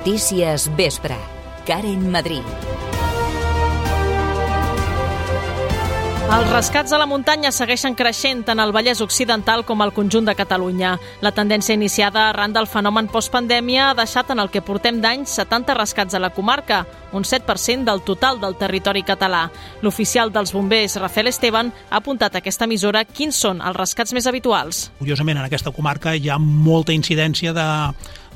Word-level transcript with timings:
Notícies 0.00 0.74
Vespre. 0.76 1.14
Karen 1.66 2.10
Madrid. 2.10 2.44
Els 6.30 6.48
rescats 6.54 6.94
a 6.94 6.98
la 7.02 7.04
muntanya 7.04 7.50
segueixen 7.52 7.92
creixent 7.98 8.40
tant 8.48 8.62
al 8.64 8.72
Vallès 8.72 9.02
Occidental 9.04 9.66
com 9.68 9.84
al 9.84 9.92
conjunt 9.92 10.24
de 10.24 10.34
Catalunya. 10.38 10.94
La 11.20 11.34
tendència 11.36 11.76
iniciada 11.76 12.30
arran 12.30 12.56
del 12.56 12.70
fenomen 12.70 13.12
postpandèmia 13.12 13.90
ha 13.90 13.98
deixat 13.98 14.32
en 14.32 14.40
el 14.40 14.48
que 14.48 14.64
portem 14.64 15.02
d'anys 15.04 15.36
70 15.36 15.76
rescats 15.76 16.16
a 16.16 16.22
la 16.24 16.32
comarca, 16.32 16.86
un 17.12 17.24
7% 17.24 17.84
del 17.84 18.02
total 18.02 18.40
del 18.40 18.56
territori 18.56 19.02
català. 19.02 19.46
L'oficial 19.82 20.32
dels 20.32 20.52
bombers, 20.52 20.96
Rafael 21.00 21.30
Esteban, 21.30 21.72
ha 21.90 22.00
apuntat 22.00 22.34
a 22.34 22.42
aquesta 22.42 22.68
emissora 22.68 23.04
quins 23.04 23.36
són 23.36 23.60
els 23.60 23.76
rescats 23.76 24.14
més 24.16 24.28
habituals. 24.30 24.90
Curiosament, 24.98 25.40
en 25.40 25.48
aquesta 25.48 25.72
comarca 25.74 26.14
hi 26.14 26.30
ha 26.30 26.38
molta 26.38 26.94
incidència 26.96 27.54
de, 27.56 27.66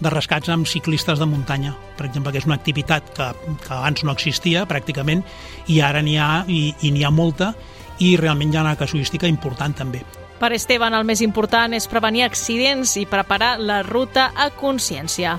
de 0.01 0.15
rescats 0.15 0.51
amb 0.52 0.68
ciclistes 0.68 1.20
de 1.20 1.29
muntanya, 1.30 1.74
per 1.98 2.09
exemple, 2.09 2.32
que 2.32 2.42
és 2.42 2.48
una 2.48 2.59
activitat 2.59 3.15
que, 3.15 3.30
que 3.62 3.73
abans 3.77 4.05
no 4.05 4.16
existia 4.16 4.66
pràcticament 4.70 5.24
i 5.68 5.80
ara 5.80 6.02
n'hi 6.02 6.18
ha 6.18 6.45
i, 6.48 6.66
i 6.82 6.93
n'hi 6.95 7.06
ha 7.06 7.15
molta 7.15 7.54
i 8.02 8.16
realment 8.18 8.52
hi 8.52 8.59
ha 8.59 8.66
una 8.66 8.79
casuística 8.80 9.30
important 9.30 9.77
també. 9.84 10.02
Per 10.44 10.52
Esteban, 10.52 10.92
el 10.92 11.06
més 11.08 11.22
important 11.24 11.72
és 11.72 11.86
prevenir 11.88 12.26
accidents 12.26 12.90
i 13.00 13.06
preparar 13.08 13.54
la 13.64 13.78
ruta 13.86 14.26
a 14.36 14.50
consciència. 14.52 15.38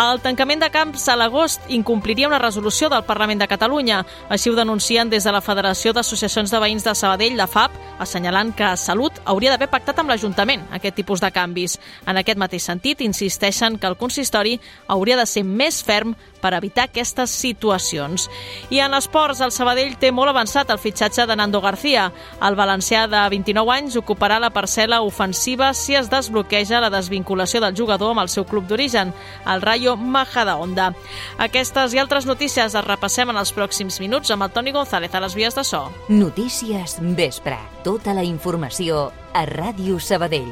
El 0.00 0.20
tancament 0.24 0.62
de 0.62 0.70
camps 0.72 1.02
a 1.12 1.14
l'agost 1.18 1.66
incompliria 1.68 2.28
una 2.28 2.38
resolució 2.40 2.88
del 2.88 3.02
Parlament 3.04 3.42
de 3.42 3.48
Catalunya. 3.50 3.98
Així 4.32 4.48
ho 4.48 4.54
denuncien 4.56 5.10
des 5.10 5.26
de 5.26 5.32
la 5.34 5.42
Federació 5.44 5.92
d'Associacions 5.92 6.50
de 6.50 6.60
Veïns 6.62 6.86
de 6.86 6.94
Sabadell, 6.94 7.36
la 7.36 7.48
FAP, 7.50 7.74
assenyalant 8.00 8.54
que 8.56 8.70
Salut 8.80 9.20
hauria 9.28 9.52
d'haver 9.52 9.68
pactat 9.68 10.00
amb 10.00 10.08
l'Ajuntament 10.08 10.62
aquest 10.72 10.96
tipus 10.96 11.20
de 11.20 11.30
canvis. 11.34 11.76
En 12.08 12.16
aquest 12.16 12.40
mateix 12.40 12.64
sentit, 12.64 13.02
insisteixen 13.04 13.76
que 13.78 13.90
el 13.90 13.98
consistori 14.00 14.56
hauria 14.88 15.18
de 15.20 15.26
ser 15.28 15.44
més 15.44 15.82
ferm 15.84 16.16
per 16.40 16.54
evitar 16.56 16.88
aquestes 16.88 17.30
situacions. 17.36 18.30
I 18.70 18.80
en 18.80 18.96
esports, 18.96 19.44
el 19.44 19.52
Sabadell 19.52 19.98
té 20.00 20.14
molt 20.16 20.32
avançat 20.32 20.70
el 20.72 20.80
fitxatge 20.80 21.28
de 21.28 21.36
Nando 21.36 21.60
García. 21.60 22.08
El 22.40 22.56
valencià 22.56 23.04
de 23.10 23.20
29 23.36 23.76
anys 23.76 24.00
ocuparà 24.00 24.39
la 24.40 24.50
parcel·la 24.50 25.00
ofensiva 25.06 25.70
si 25.74 25.94
es 25.94 26.10
desbloqueja 26.10 26.80
la 26.80 26.90
desvinculació 26.90 27.60
del 27.62 27.76
jugador 27.76 28.14
amb 28.14 28.24
el 28.24 28.32
seu 28.32 28.46
club 28.48 28.66
d'origen, 28.66 29.12
el 29.46 29.62
Rayo 29.62 29.96
Majadahonda. 29.96 30.90
Aquestes 31.38 31.94
i 31.94 32.02
altres 32.02 32.26
notícies 32.26 32.74
les 32.74 32.86
repassem 32.86 33.30
en 33.30 33.40
els 33.40 33.54
pròxims 33.54 34.00
minuts 34.02 34.32
amb 34.34 34.48
el 34.48 34.52
Toni 34.56 34.72
González 34.74 35.14
a 35.14 35.22
les 35.22 35.36
vies 35.38 35.54
de 35.54 35.64
so. 35.64 35.86
Notícies 36.08 36.98
Vespre. 37.00 37.58
Tota 37.84 38.14
la 38.16 38.24
informació 38.24 39.10
a 39.32 39.46
Ràdio 39.46 40.00
Sabadell. 40.00 40.50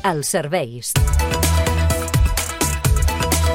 Els 0.00 0.30
serveis. 0.32 0.94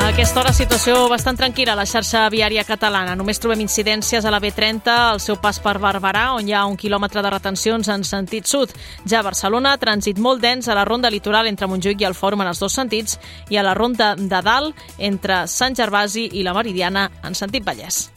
A 0.06 0.10
aquesta 0.14 0.38
hora, 0.38 0.52
situació 0.54 1.08
bastant 1.10 1.34
tranquil·la 1.40 1.74
a 1.74 1.80
la 1.80 1.84
xarxa 1.90 2.28
viària 2.30 2.62
catalana. 2.64 3.16
Només 3.18 3.40
trobem 3.42 3.64
incidències 3.64 4.22
a 4.22 4.30
la 4.30 4.38
B30, 4.38 4.94
al 4.94 5.18
seu 5.20 5.40
pas 5.42 5.58
per 5.58 5.80
Barberà, 5.82 6.28
on 6.38 6.46
hi 6.46 6.54
ha 6.54 6.62
un 6.70 6.76
quilòmetre 6.78 7.24
de 7.26 7.32
retencions 7.34 7.90
en 7.90 8.06
sentit 8.06 8.46
sud. 8.46 8.70
Ja 9.10 9.24
a 9.24 9.26
Barcelona, 9.26 9.72
trànsit 9.82 10.22
molt 10.22 10.44
dens 10.46 10.70
a 10.70 10.76
la 10.78 10.86
ronda 10.86 11.10
litoral 11.10 11.50
entre 11.50 11.66
Montjuïc 11.66 12.06
i 12.06 12.06
el 12.06 12.14
Fòrum 12.14 12.46
en 12.46 12.52
els 12.52 12.62
dos 12.62 12.78
sentits 12.78 13.18
i 13.50 13.58
a 13.58 13.66
la 13.66 13.74
ronda 13.74 14.14
de 14.14 14.44
dalt 14.46 14.86
entre 15.00 15.48
Sant 15.50 15.74
Gervasi 15.74 16.28
i 16.38 16.46
la 16.46 16.54
Meridiana 16.54 17.10
en 17.26 17.34
sentit 17.34 17.66
Vallès. 17.66 18.12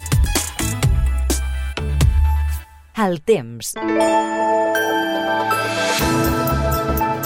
El 3.00 3.22
temps. 3.24 3.72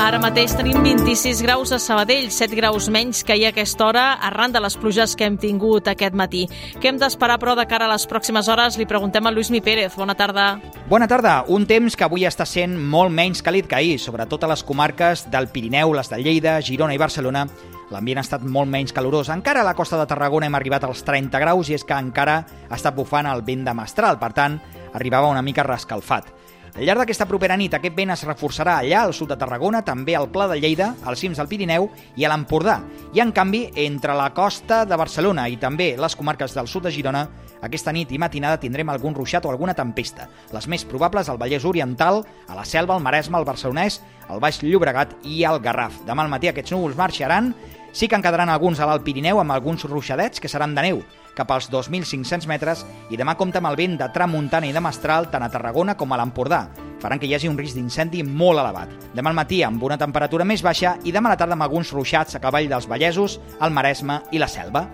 Ara 0.03 0.19
mateix 0.19 0.51
tenim 0.59 0.81
26 0.83 1.45
graus 1.45 1.71
a 1.71 1.77
Sabadell, 1.79 2.25
7 2.35 2.57
graus 2.59 2.89
menys 2.91 3.21
que 3.23 3.37
ahir 3.37 3.45
a 3.47 3.51
aquesta 3.53 3.85
hora, 3.87 4.03
arran 4.19 4.51
de 4.51 4.59
les 4.59 4.75
pluges 4.75 5.13
que 5.15 5.29
hem 5.29 5.37
tingut 5.39 5.87
aquest 5.87 6.17
matí. 6.19 6.41
Què 6.83 6.91
hem 6.91 6.99
d'esperar, 6.99 7.37
però, 7.39 7.55
de 7.55 7.69
cara 7.71 7.87
a 7.87 7.93
les 7.93 8.09
pròximes 8.11 8.51
hores? 8.51 8.81
Li 8.81 8.89
preguntem 8.91 9.23
a 9.23 9.31
Lluís 9.31 9.53
Mi 9.55 9.61
Pérez. 9.63 9.95
Bona 9.95 10.17
tarda. 10.19 10.57
Bona 10.91 11.07
tarda. 11.07 11.37
Un 11.47 11.69
temps 11.71 11.95
que 11.95 12.09
avui 12.09 12.27
està 12.27 12.43
sent 12.51 12.75
molt 12.75 13.15
menys 13.15 13.45
càlid 13.47 13.71
que 13.71 13.79
ahir, 13.79 13.95
sobretot 14.03 14.43
a 14.43 14.51
les 14.51 14.67
comarques 14.67 15.29
del 15.31 15.53
Pirineu, 15.55 15.95
les 15.95 16.11
de 16.11 16.19
Lleida, 16.19 16.59
Girona 16.67 16.99
i 16.99 16.99
Barcelona. 16.99 17.47
L'ambient 17.95 18.19
ha 18.19 18.27
estat 18.27 18.43
molt 18.43 18.75
menys 18.75 18.91
calorós. 18.91 19.31
Encara 19.31 19.63
a 19.63 19.71
la 19.71 19.79
costa 19.79 20.03
de 20.03 20.11
Tarragona 20.11 20.51
hem 20.51 20.59
arribat 20.59 20.91
als 20.91 21.07
30 21.07 21.39
graus 21.47 21.71
i 21.71 21.79
és 21.79 21.87
que 21.87 21.95
encara 21.95 22.41
està 22.75 22.91
bufant 22.91 23.31
el 23.31 23.47
vent 23.47 23.63
de 23.71 23.81
mestral, 23.84 24.19
per 24.19 24.34
tant, 24.34 24.59
arribava 24.99 25.31
una 25.31 25.47
mica 25.47 25.63
rescalfat. 25.63 26.41
Al 26.72 26.87
llarg 26.88 27.03
d'aquesta 27.03 27.27
propera 27.28 27.56
nit, 27.60 27.75
aquest 27.77 27.93
vent 27.93 28.15
es 28.15 28.22
reforçarà 28.25 28.78
allà, 28.81 29.03
al 29.05 29.10
sud 29.12 29.28
de 29.28 29.37
Tarragona, 29.37 29.83
també 29.84 30.15
al 30.16 30.31
Pla 30.33 30.47
de 30.49 30.56
Lleida, 30.56 30.94
als 31.05 31.21
cims 31.21 31.37
del 31.37 31.50
Pirineu 31.50 31.91
i 32.16 32.25
a 32.25 32.31
l'Empordà. 32.33 32.78
I, 33.12 33.21
en 33.21 33.28
canvi, 33.37 33.66
entre 33.84 34.15
la 34.16 34.31
costa 34.33 34.87
de 34.88 34.97
Barcelona 34.97 35.44
i 35.53 35.59
també 35.60 35.91
les 36.00 36.16
comarques 36.16 36.56
del 36.56 36.71
sud 36.72 36.87
de 36.88 36.94
Girona, 36.94 37.27
aquesta 37.60 37.93
nit 37.93 38.10
i 38.16 38.19
matinada 38.19 38.56
tindrem 38.62 38.88
algun 38.88 39.12
ruixat 39.12 39.44
o 39.44 39.53
alguna 39.53 39.77
tempesta. 39.77 40.31
Les 40.56 40.65
més 40.65 40.87
probables 40.88 41.28
al 41.28 41.37
Vallès 41.37 41.69
Oriental, 41.69 42.25
a 42.49 42.56
la 42.56 42.65
Selva, 42.65 42.97
al 42.97 43.04
Maresme, 43.04 43.37
al 43.37 43.44
Barcelonès, 43.44 44.00
al 44.33 44.41
Baix 44.41 44.62
Llobregat 44.65 45.12
i 45.28 45.44
al 45.44 45.60
Garraf. 45.60 46.00
Demà 46.09 46.25
al 46.25 46.33
matí 46.33 46.49
aquests 46.49 46.72
núvols 46.72 46.97
marxaran, 46.97 47.53
sí 47.92 48.08
que 48.08 48.16
en 48.16 48.22
quedaran 48.22 48.50
alguns 48.50 48.80
a 48.80 48.88
l'Alt 48.88 49.04
Pirineu 49.04 49.41
amb 49.41 49.53
alguns 49.53 49.84
ruixadets 49.84 50.41
que 50.41 50.48
seran 50.48 50.75
de 50.75 50.82
neu, 50.82 51.03
cap 51.36 51.50
als 51.53 51.70
2.500 51.70 52.48
metres 52.48 52.84
i 53.10 53.19
demà 53.20 53.36
compta 53.36 53.60
amb 53.60 53.70
el 53.70 53.78
vent 53.78 53.98
de 54.00 54.08
tramuntana 54.12 54.69
i 54.69 54.72
de 54.72 54.82
mestral 54.84 55.30
tant 55.30 55.44
a 55.44 55.50
Tarragona 55.53 55.97
com 55.97 56.12
a 56.12 56.19
l'Empordà. 56.20 56.66
Faran 57.00 57.19
que 57.19 57.26
hi 57.26 57.34
hagi 57.34 57.50
un 57.50 57.58
risc 57.58 57.76
d'incendi 57.76 58.22
molt 58.22 58.60
elevat. 58.60 58.92
Demà 59.14 59.32
al 59.32 59.38
matí 59.38 59.62
amb 59.66 59.82
una 59.82 59.98
temperatura 59.98 60.47
més 60.48 60.62
baixa 60.62 60.97
i 61.04 61.12
demà 61.12 61.32
a 61.32 61.34
la 61.34 61.41
tarda 61.41 61.58
amb 61.58 61.66
alguns 61.66 61.92
ruixats 61.92 62.36
a 62.36 62.42
cavall 62.42 62.69
dels 62.70 62.88
Vallesos, 62.88 63.41
el 63.60 63.72
Maresme 63.75 64.22
i 64.32 64.42
la 64.42 64.48
Selva. 64.48 64.86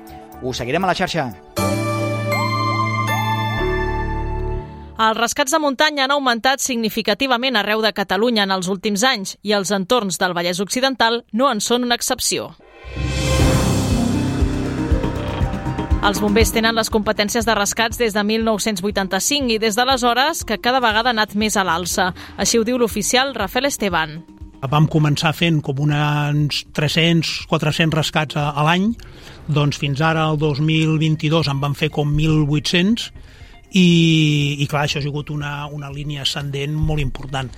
Us 0.43 0.63
seguirem 0.63 0.85
a 0.85 0.93
la 0.93 0.99
xarxa. 0.99 1.31
Els 4.99 5.15
rescats 5.15 5.53
de 5.55 5.59
muntanya 5.63 6.09
han 6.09 6.11
augmentat 6.11 6.59
significativament 6.59 7.55
arreu 7.55 7.85
de 7.85 7.93
Catalunya 7.95 8.43
en 8.49 8.55
els 8.57 8.67
últims 8.67 9.05
anys 9.07 9.37
i 9.47 9.55
els 9.55 9.71
entorns 9.71 10.19
del 10.19 10.35
Vallès 10.35 10.59
Occidental 10.59 11.23
no 11.31 11.53
en 11.53 11.63
són 11.63 11.87
una 11.87 11.95
excepció. 11.95 12.49
Els 16.09 16.23
bombers 16.25 16.49
tenen 16.49 16.73
les 16.73 16.89
competències 16.89 17.45
de 17.45 17.53
rescats 17.53 17.99
des 18.01 18.15
de 18.17 18.23
1985 18.25 19.51
i 19.53 19.59
des 19.61 19.77
d'aleshores 19.77 20.39
que 20.49 20.57
cada 20.57 20.81
vegada 20.81 21.11
ha 21.11 21.13
anat 21.13 21.35
més 21.37 21.53
a 21.61 21.65
l'alça. 21.69 22.07
Així 22.41 22.57
ho 22.57 22.65
diu 22.65 22.79
l'oficial 22.81 23.35
Rafael 23.37 23.69
Esteban. 23.69 24.15
Vam 24.73 24.87
començar 24.89 25.35
fent 25.37 25.59
com 25.61 25.83
uns 25.85 26.63
300-400 26.73 27.93
rescats 27.93 28.41
a, 28.41 28.55
l'any, 28.65 28.95
doncs 29.53 29.77
fins 29.77 30.01
ara, 30.01 30.25
el 30.33 30.41
2022, 30.41 31.53
en 31.53 31.61
van 31.61 31.77
fer 31.77 31.91
com 31.93 32.17
1.800, 32.17 33.11
i, 33.71 34.57
i 34.63 34.67
clar, 34.67 34.87
això 34.87 35.01
ha 35.01 35.05
sigut 35.05 35.31
una, 35.31 35.67
una 35.73 35.91
línia 35.93 36.25
ascendent 36.25 36.75
molt 36.75 37.03
important. 37.03 37.53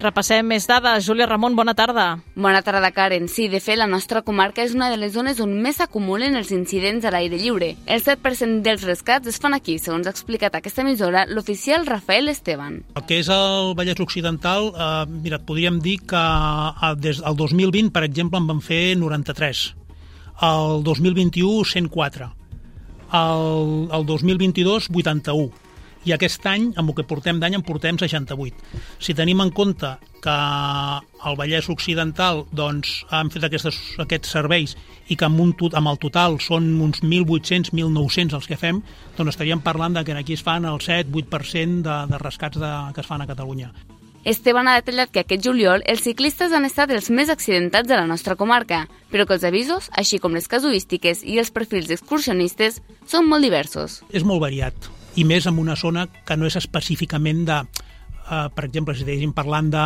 Repassem 0.00 0.46
més 0.48 0.66
dades. 0.66 1.04
Júlia 1.06 1.26
Ramon, 1.28 1.54
bona 1.54 1.74
tarda. 1.78 2.18
Bona 2.34 2.62
tarda, 2.66 2.90
Karen. 2.90 3.28
Sí, 3.30 3.46
de 3.48 3.60
fet, 3.62 3.78
la 3.78 3.86
nostra 3.86 4.24
comarca 4.26 4.64
és 4.64 4.74
una 4.74 4.90
de 4.90 4.98
les 4.98 5.12
zones 5.14 5.38
on 5.40 5.54
més 5.62 5.78
s'acumulen 5.78 6.34
els 6.40 6.50
incidents 6.56 7.06
a 7.06 7.12
l'aire 7.14 7.38
lliure. 7.38 7.70
El 7.86 8.02
7% 8.02 8.64
dels 8.66 8.82
rescats 8.88 9.30
es 9.30 9.38
fan 9.40 9.54
aquí, 9.54 9.78
segons 9.78 10.08
ha 10.08 10.14
explicat 10.14 10.58
aquesta 10.58 10.82
emissora 10.82 11.24
l'oficial 11.30 11.86
Rafael 11.86 12.28
Esteban. 12.32 12.82
El 12.98 13.06
que 13.06 13.20
és 13.22 13.30
el 13.30 13.74
Vallès 13.78 14.02
Occidental, 14.02 14.72
eh, 14.74 14.92
mira, 15.22 15.38
podríem 15.38 15.80
dir 15.80 16.00
que 16.02 16.20
eh, 16.20 16.94
des 16.98 17.22
del 17.22 17.36
2020, 17.38 17.92
per 17.94 18.04
exemple, 18.08 18.42
en 18.42 18.50
van 18.50 18.64
fer 18.64 18.96
93. 18.98 19.66
El 20.42 20.82
2021, 20.82 21.62
104 21.64 22.34
el, 23.12 23.88
el 23.92 24.06
2022 24.06 24.90
81 24.94 25.64
i 26.04 26.12
aquest 26.12 26.44
any, 26.46 26.68
amb 26.76 26.92
el 26.92 26.98
que 26.98 27.06
portem 27.08 27.38
d'any, 27.40 27.56
en 27.56 27.64
portem 27.64 27.96
68. 28.00 28.80
Si 29.00 29.14
tenim 29.16 29.40
en 29.40 29.50
compte 29.56 29.94
que 30.24 30.34
al 30.34 31.38
Vallès 31.38 31.70
Occidental 31.72 32.44
doncs, 32.52 32.92
han 33.12 33.32
fet 33.32 33.48
aquestes, 33.48 33.78
aquests 34.04 34.36
serveis 34.36 34.76
i 35.08 35.16
que 35.16 35.28
amb, 35.28 35.40
un, 35.40 35.54
amb 35.72 35.92
el 35.92 36.00
total 36.02 36.38
són 36.44 36.68
uns 36.84 37.02
1.800, 37.04 37.72
1.900 37.72 38.38
els 38.40 38.48
que 38.50 38.60
fem, 38.60 38.84
doncs 39.16 39.34
estaríem 39.34 39.64
parlant 39.64 39.96
de 39.96 40.04
que 40.04 40.16
aquí 40.20 40.36
es 40.36 40.44
fan 40.44 40.68
el 40.68 40.80
7-8% 40.80 41.82
de, 41.88 41.98
de 42.12 42.24
rescats 42.24 42.60
de, 42.60 42.72
que 42.94 43.04
es 43.04 43.08
fan 43.08 43.24
a 43.24 43.30
Catalunya. 43.30 43.72
Esteban 44.24 44.68
ha 44.68 44.78
detallat 44.78 45.10
que 45.12 45.20
aquest 45.20 45.44
juliol 45.44 45.82
els 45.84 46.00
ciclistes 46.06 46.52
han 46.56 46.64
estat 46.64 46.88
els 46.96 47.10
més 47.12 47.28
accidentats 47.28 47.88
de 47.90 47.98
la 47.98 48.06
nostra 48.08 48.38
comarca, 48.40 48.86
però 49.12 49.26
que 49.28 49.36
els 49.36 49.44
avisos, 49.44 49.90
així 49.92 50.16
com 50.18 50.32
les 50.32 50.48
casuístiques 50.48 51.20
i 51.28 51.36
els 51.42 51.52
perfils 51.52 51.92
excursionistes, 51.92 52.80
són 53.04 53.28
molt 53.28 53.44
diversos. 53.44 54.00
És 54.16 54.24
molt 54.24 54.40
variat, 54.40 54.88
i 55.20 55.28
més 55.28 55.44
en 55.44 55.60
una 55.60 55.76
zona 55.76 56.06
que 56.24 56.38
no 56.40 56.48
és 56.48 56.56
específicament 56.56 57.44
de, 57.50 57.64
Uh, 58.24 58.48
per 58.48 58.64
exemple, 58.64 58.94
si 58.96 59.02
estiguéssim 59.02 59.34
parlant 59.36 59.66
de, 59.68 59.80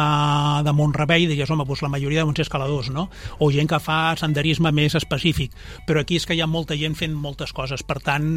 de 0.63 0.71
Montrebei, 0.71 1.25
digués, 1.27 1.51
home, 1.51 1.65
doncs 1.67 1.81
la 1.83 1.91
majoria 1.91 2.23
de 2.23 2.43
escaladors, 2.45 2.87
no? 2.95 3.09
O 3.43 3.49
gent 3.51 3.67
que 3.67 3.81
fa 3.83 4.15
senderisme 4.15 4.71
més 4.71 4.95
específic. 4.95 5.51
Però 5.89 6.05
aquí 6.05 6.21
és 6.21 6.27
que 6.27 6.37
hi 6.39 6.41
ha 6.41 6.47
molta 6.47 6.79
gent 6.79 6.95
fent 6.95 7.17
moltes 7.19 7.51
coses, 7.51 7.83
per 7.83 7.99
tant, 7.99 8.29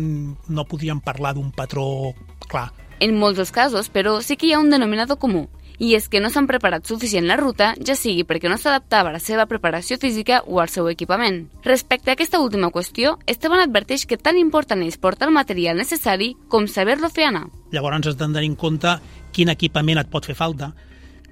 no 0.49 0.65
podríem 0.65 1.03
parlar 1.05 1.35
d'un 1.37 1.51
patró 1.53 2.15
clar. 2.49 2.71
En 2.97 3.13
molts 3.13 3.37
dels 3.37 3.53
casos, 3.53 3.93
però, 3.93 4.17
sí 4.25 4.39
que 4.41 4.49
hi 4.49 4.55
ha 4.57 4.63
un 4.63 4.73
denominador 4.73 5.21
comú, 5.21 5.45
i 5.81 5.95
és 5.97 6.05
que 6.13 6.19
no 6.21 6.29
s'han 6.29 6.45
preparat 6.45 6.85
suficient 6.85 7.25
la 7.25 7.39
ruta, 7.39 7.71
ja 7.81 7.95
sigui 7.97 8.21
perquè 8.27 8.49
no 8.51 8.59
s'adaptava 8.61 9.09
a 9.09 9.15
la 9.15 9.21
seva 9.23 9.47
preparació 9.49 9.97
física 9.97 10.43
o 10.45 10.59
al 10.61 10.69
seu 10.69 10.85
equipament. 10.91 11.47
Respecte 11.65 12.11
a 12.11 12.13
aquesta 12.13 12.39
última 12.39 12.69
qüestió, 12.69 13.15
Esteban 13.25 13.63
adverteix 13.63 14.05
que 14.05 14.19
tan 14.21 14.37
important 14.37 14.85
és 14.85 14.99
portar 15.01 15.31
el 15.31 15.33
material 15.33 15.81
necessari 15.81 16.35
com 16.53 16.69
saber-lo 16.69 17.09
fer 17.09 17.31
anar. 17.31 17.47
Llavors 17.73 18.11
has 18.11 18.19
de 18.19 18.27
tenir 18.27 18.51
en 18.51 18.55
compte 18.55 18.93
quin 19.33 19.49
equipament 19.49 20.03
et 20.03 20.11
pot 20.11 20.27
fer 20.27 20.37
falta, 20.37 20.69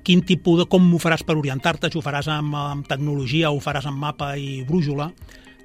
quin 0.03 0.23
tipus 0.25 0.63
de, 0.63 0.65
com 0.65 0.87
ho 0.95 1.01
faràs 1.01 1.21
per 1.27 1.37
orientar-te, 1.37 1.91
si 1.91 1.99
ho 1.99 2.01
faràs 2.01 2.31
amb, 2.33 2.55
amb 2.57 2.89
tecnologia 2.89 3.51
o 3.51 3.59
ho 3.59 3.61
faràs 3.61 3.85
amb 3.85 4.01
mapa 4.01 4.31
i 4.39 4.63
brújula, 4.65 5.11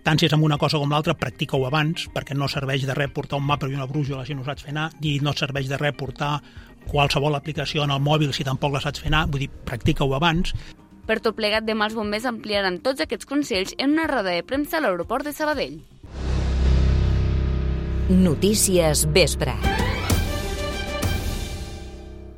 tant 0.05 0.21
si 0.21 0.29
és 0.29 0.37
amb 0.37 0.45
una 0.45 0.59
cosa 0.61 0.77
com 0.77 0.93
l'altra, 0.93 1.17
practica-ho 1.17 1.65
abans, 1.65 2.11
perquè 2.13 2.37
no 2.37 2.51
serveix 2.53 2.85
de 2.85 2.97
res 2.97 3.15
portar 3.17 3.41
un 3.41 3.49
mapa 3.49 3.71
i 3.71 3.79
una 3.79 3.89
brújula 3.89 4.27
si 4.29 4.37
no 4.37 4.45
saps 4.45 4.67
fer 4.67 4.75
anar, 4.75 4.91
ni 5.01 5.17
no 5.25 5.33
serveix 5.33 5.71
de 5.71 5.81
res 5.81 5.97
portar 5.97 6.35
qualsevol 6.91 7.35
aplicació 7.35 7.85
en 7.85 7.95
el 7.95 8.03
mòbil 8.03 8.33
si 8.33 8.47
tampoc 8.47 8.75
la 8.75 8.83
saps 8.85 9.03
fer 9.03 9.13
anar, 9.13 9.27
vull 9.31 9.47
dir, 9.47 9.51
practica-ho 9.69 10.15
abans. 10.17 10.55
Per 11.05 11.19
tot 11.21 11.37
plegat, 11.37 11.67
demà 11.69 11.91
els 11.91 11.97
bombers 11.97 12.25
ampliaran 12.29 12.81
tots 12.85 13.05
aquests 13.05 13.29
consells 13.29 13.75
en 13.77 13.93
una 13.93 14.09
roda 14.09 14.33
de 14.33 14.45
premsa 14.47 14.79
a 14.79 14.85
l'aeroport 14.85 15.29
de 15.29 15.35
Sabadell. 15.37 15.83
Notícies 18.09 19.07
Vespre. 19.13 19.57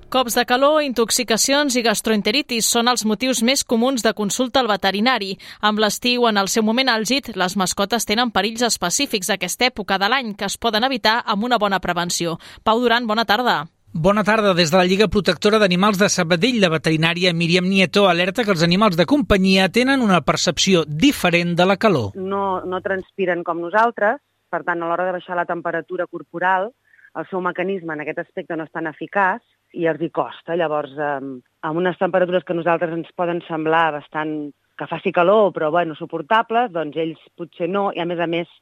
Cops 0.07 0.37
de 0.39 0.45
calor, 0.47 0.79
intoxicacions 0.87 1.75
i 1.75 1.83
gastroenteritis 1.83 2.69
són 2.71 2.87
els 2.89 3.03
motius 3.05 3.43
més 3.43 3.65
comuns 3.67 4.07
de 4.07 4.15
consulta 4.15 4.63
al 4.63 4.71
veterinari. 4.71 5.35
Amb 5.61 5.83
l'estiu, 5.83 6.29
en 6.31 6.39
el 6.39 6.49
seu 6.49 6.63
moment 6.63 6.89
àlgid, 6.89 7.35
les 7.35 7.57
mascotes 7.59 8.07
tenen 8.07 8.31
perills 8.31 8.63
específics 8.63 9.29
d'aquesta 9.29 9.67
època 9.69 9.99
de 9.99 10.09
l'any 10.09 10.37
que 10.39 10.47
es 10.47 10.57
poden 10.57 10.87
evitar 10.87 11.19
amb 11.27 11.45
una 11.51 11.59
bona 11.59 11.83
prevenció. 11.83 12.39
Pau 12.63 12.81
Duran, 12.81 13.11
bona 13.11 13.27
tarda. 13.27 13.65
Bona 13.99 14.23
tarda. 14.25 14.53
Des 14.53 14.69
de 14.69 14.77
la 14.77 14.85
Lliga 14.85 15.07
Protectora 15.09 15.57
d'Animals 15.57 15.97
de 15.97 16.11
Sabadell, 16.13 16.59
la 16.61 16.69
veterinària 16.69 17.31
Míriam 17.33 17.65
Nieto 17.65 18.03
alerta 18.11 18.45
que 18.45 18.53
els 18.53 18.65
animals 18.67 18.99
de 18.99 19.07
companyia 19.09 19.71
tenen 19.73 20.03
una 20.05 20.19
percepció 20.21 20.83
diferent 20.85 21.55
de 21.57 21.65
la 21.65 21.79
calor. 21.81 22.11
No, 22.21 22.61
no 22.61 22.83
transpiren 22.85 23.41
com 23.47 23.63
nosaltres, 23.65 24.21
per 24.53 24.61
tant, 24.69 24.83
a 24.83 24.91
l'hora 24.91 25.07
de 25.09 25.15
baixar 25.17 25.39
la 25.39 25.47
temperatura 25.49 26.05
corporal, 26.13 26.69
el 27.17 27.29
seu 27.31 27.41
mecanisme 27.41 27.97
en 27.97 28.05
aquest 28.05 28.21
aspecte 28.27 28.59
no 28.59 28.67
és 28.69 28.75
tan 28.77 28.91
eficaç 28.91 29.41
i 29.73 29.89
els 29.89 30.05
hi 30.05 30.11
costa. 30.13 30.59
Llavors, 30.61 30.93
eh, 30.93 31.17
amb 31.65 31.81
unes 31.81 31.97
temperatures 31.97 32.45
que 32.45 32.59
nosaltres 32.59 32.93
ens 32.93 33.09
poden 33.17 33.41
semblar 33.49 33.95
bastant 33.97 34.51
que 34.77 34.91
faci 34.91 35.09
calor, 35.09 35.55
però 35.57 35.73
bueno, 35.73 35.97
suportables, 35.97 36.69
doncs 36.75 37.01
ells 37.01 37.23
potser 37.33 37.71
no, 37.73 37.89
i 37.97 38.05
a 38.05 38.05
més 38.05 38.21
a 38.21 38.29
més 38.29 38.53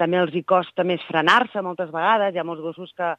també 0.00 0.16
els 0.16 0.32
hi 0.32 0.46
costa 0.48 0.86
més 0.86 1.04
frenar-se 1.04 1.60
moltes 1.60 1.90
vegades. 1.92 2.32
Hi 2.32 2.40
ha 2.40 2.46
molts 2.46 2.64
gossos 2.64 2.94
que, 2.96 3.12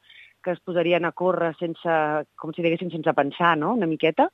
que 0.44 0.52
es 0.56 0.62
posarien 0.66 1.06
a 1.06 1.12
córrer 1.12 1.54
sense, 1.60 1.98
com 2.40 2.54
si 2.54 2.64
diguéssim, 2.66 2.92
sense 2.94 3.14
pensar, 3.18 3.56
no?, 3.58 3.74
una 3.78 3.90
miqueta, 3.90 4.30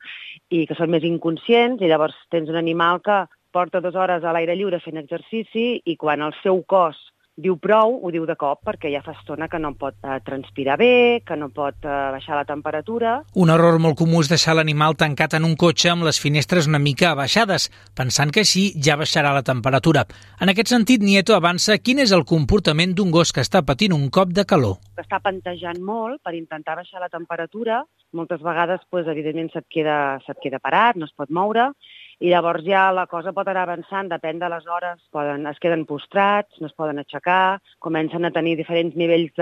i 0.50 0.66
que 0.70 0.78
són 0.78 0.94
més 0.94 1.06
inconscients, 1.08 1.82
i 1.82 1.90
llavors 1.92 2.18
tens 2.34 2.52
un 2.52 2.60
animal 2.62 3.02
que 3.06 3.24
porta 3.56 3.80
dues 3.80 3.96
hores 3.96 4.24
a 4.24 4.34
l'aire 4.36 4.56
lliure 4.60 4.82
fent 4.84 5.00
exercici 5.00 5.80
i 5.86 5.96
quan 5.96 6.22
el 6.26 6.36
seu 6.42 6.62
cos 6.68 7.00
diu 7.36 7.58
prou, 7.60 7.98
ho 8.00 8.12
diu 8.14 8.24
de 8.28 8.36
cop, 8.40 8.62
perquè 8.64 8.90
ja 8.94 9.02
fa 9.04 9.12
estona 9.16 9.50
que 9.52 9.60
no 9.60 9.74
pot 9.76 9.98
eh, 10.08 10.20
transpirar 10.24 10.78
bé, 10.80 11.22
que 11.28 11.36
no 11.36 11.50
pot 11.52 11.84
eh, 11.84 11.96
baixar 12.16 12.38
la 12.40 12.46
temperatura. 12.48 13.18
Un 13.36 13.52
error 13.52 13.78
molt 13.84 13.98
comú 14.00 14.22
és 14.24 14.32
deixar 14.32 14.56
l'animal 14.56 14.96
tancat 14.96 15.36
en 15.36 15.48
un 15.48 15.58
cotxe 15.60 15.92
amb 15.92 16.08
les 16.08 16.20
finestres 16.22 16.70
una 16.72 16.80
mica 16.80 17.12
abaixades, 17.12 17.68
pensant 17.96 18.32
que 18.32 18.46
així 18.46 18.70
ja 18.80 18.96
baixarà 19.00 19.34
la 19.36 19.44
temperatura. 19.44 20.06
En 20.40 20.52
aquest 20.52 20.72
sentit, 20.72 21.04
Nieto 21.04 21.36
avança 21.36 21.78
quin 21.78 22.00
és 22.00 22.16
el 22.16 22.24
comportament 22.24 22.96
d'un 22.96 23.12
gos 23.12 23.36
que 23.36 23.44
està 23.44 23.66
patint 23.68 23.96
un 23.96 24.08
cop 24.10 24.32
de 24.32 24.48
calor. 24.48 24.80
Està 24.96 25.20
pantejant 25.20 25.84
molt 25.84 26.24
per 26.24 26.38
intentar 26.40 26.78
baixar 26.80 27.04
la 27.04 27.12
temperatura. 27.12 27.84
Moltes 28.16 28.40
vegades, 28.40 28.80
doncs, 28.88 29.12
evidentment, 29.12 29.52
se't 29.52 29.68
queda, 29.68 30.22
se't 30.24 30.40
queda 30.40 30.64
parat, 30.64 30.96
no 30.96 31.10
es 31.10 31.16
pot 31.18 31.28
moure, 31.28 31.74
i 32.20 32.32
llavors 32.32 32.64
ja 32.66 32.88
la 32.96 33.08
cosa 33.12 33.34
pot 33.36 33.48
anar 33.52 33.66
avançant, 33.66 34.10
depèn 34.12 34.40
de 34.40 34.50
les 34.52 34.68
hores, 34.68 35.00
poden, 35.12 35.48
es 35.52 35.60
queden 35.60 35.86
postrats, 35.90 36.62
no 36.62 36.70
es 36.70 36.78
poden 36.78 37.02
aixecar, 37.02 37.60
comencen 37.84 38.26
a 38.26 38.32
tenir 38.36 38.56
diferents 38.60 38.96
nivells 38.96 39.36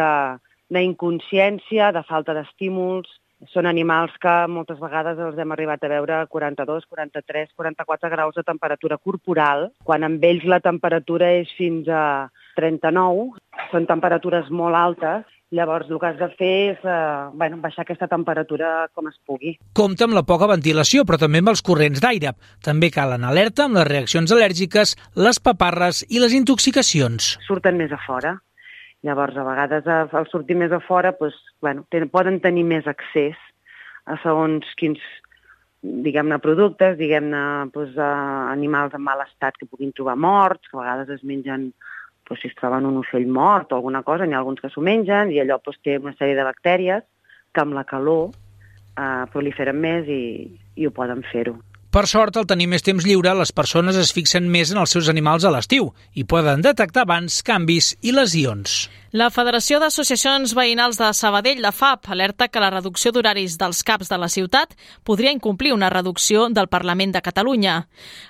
d'inconsciència, 0.74 1.92
de, 1.92 2.00
de 2.00 2.08
falta 2.10 2.34
d'estímuls, 2.38 3.12
són 3.52 3.68
animals 3.68 4.14
que 4.24 4.34
moltes 4.48 4.80
vegades 4.80 5.20
els 5.20 5.40
hem 5.40 5.52
arribat 5.52 5.84
a 5.84 5.90
veure 5.92 6.22
42, 6.32 6.86
43, 6.88 7.52
44 7.60 8.12
graus 8.14 8.38
de 8.40 8.46
temperatura 8.48 8.98
corporal, 8.98 9.68
quan 9.84 10.08
amb 10.08 10.24
ells 10.24 10.46
la 10.48 10.62
temperatura 10.64 11.34
és 11.42 11.52
fins 11.58 11.90
a 11.92 12.30
39, 12.56 13.34
són 13.74 13.90
temperatures 13.90 14.50
molt 14.50 14.80
altes 14.80 15.28
Llavors, 15.54 15.90
el 15.92 16.00
que 16.02 16.10
has 16.10 16.18
de 16.18 16.30
fer 16.34 16.54
és 16.72 16.86
eh, 16.88 16.94
bueno, 17.38 17.60
baixar 17.62 17.84
aquesta 17.84 18.08
temperatura 18.10 18.88
com 18.98 19.10
es 19.12 19.20
pugui. 19.28 19.54
Compte 19.78 20.08
amb 20.08 20.18
la 20.18 20.24
poca 20.26 20.48
ventilació, 20.50 21.04
però 21.06 21.20
també 21.22 21.44
amb 21.44 21.52
els 21.52 21.62
corrents 21.66 22.02
d'aire. 22.02 22.34
També 22.66 22.90
calen 22.94 23.28
alerta 23.30 23.68
amb 23.68 23.78
les 23.78 23.86
reaccions 23.92 24.34
al·lèrgiques, 24.34 24.96
les 25.14 25.40
paparres 25.44 26.02
i 26.10 26.24
les 26.24 26.34
intoxicacions. 26.34 27.36
Surten 27.46 27.78
més 27.78 27.94
a 27.94 28.02
fora. 28.08 28.34
Llavors, 29.06 29.38
a 29.38 29.44
vegades, 29.46 29.88
al 29.92 30.30
sortir 30.32 30.56
més 30.58 30.74
a 30.74 30.80
fora, 30.82 31.12
doncs, 31.20 31.38
bueno, 31.62 31.84
ten, 31.92 32.08
poden 32.10 32.40
tenir 32.42 32.64
més 32.66 32.88
accés 32.90 33.38
a 34.10 34.18
segons 34.24 34.66
quins 34.80 35.02
diguem-ne, 35.84 36.40
productes, 36.40 36.96
diguem-ne, 36.98 37.44
doncs, 37.76 38.00
animals 38.00 38.96
en 38.96 39.04
mal 39.04 39.22
estat 39.28 39.60
que 39.60 39.68
puguin 39.68 39.92
trobar 39.94 40.16
morts, 40.16 40.66
que 40.70 40.80
a 40.80 40.82
vegades 40.82 41.12
es 41.20 41.28
mengen 41.28 41.74
doncs, 42.30 42.42
si 42.42 42.52
es 42.52 42.56
troben 42.60 42.86
un 42.90 43.02
ocell 43.02 43.28
mort 43.28 43.72
o 43.72 43.80
alguna 43.80 44.04
cosa, 44.04 44.26
n'hi 44.26 44.36
ha 44.36 44.42
alguns 44.44 44.62
que 44.62 44.72
s'ho 44.72 44.82
mengen 44.82 45.32
i 45.32 45.42
allò 45.42 45.60
doncs, 45.64 45.82
té 45.84 45.98
una 45.98 46.16
sèrie 46.20 46.38
de 46.40 46.48
bactèries 46.48 47.04
que 47.54 47.62
amb 47.62 47.76
la 47.78 47.84
calor 47.84 48.32
eh, 48.32 49.26
proliferen 49.34 49.80
més 49.80 50.10
i, 50.10 50.24
i 50.76 50.88
ho 50.88 50.92
poden 50.92 51.24
fer-ho. 51.32 51.58
Per 51.94 52.08
sort, 52.10 52.34
al 52.40 52.48
tenir 52.50 52.66
més 52.72 52.82
temps 52.82 53.06
lliure, 53.06 53.36
les 53.38 53.52
persones 53.54 53.94
es 54.02 54.10
fixen 54.18 54.48
més 54.50 54.72
en 54.74 54.80
els 54.82 54.96
seus 54.96 55.12
animals 55.12 55.44
a 55.46 55.52
l'estiu 55.54 55.92
i 56.18 56.24
poden 56.26 56.64
detectar 56.66 57.04
abans 57.06 57.36
canvis 57.46 57.92
i 58.02 58.10
lesions. 58.18 58.88
La 59.14 59.28
Federació 59.30 59.78
d'Associacions 59.78 60.56
Veïnals 60.58 60.98
de 60.98 61.12
Sabadell, 61.14 61.62
la 61.62 61.70
FAP, 61.70 62.10
alerta 62.10 62.50
que 62.50 62.66
la 62.66 62.72
reducció 62.74 63.14
d'horaris 63.14 63.60
dels 63.62 63.84
CAPs 63.86 64.10
de 64.10 64.18
la 64.18 64.32
ciutat 64.34 64.74
podria 65.06 65.38
incomplir 65.38 65.78
una 65.78 65.94
reducció 65.94 66.50
del 66.50 66.66
Parlament 66.66 67.14
de 67.14 67.22
Catalunya. 67.22 67.84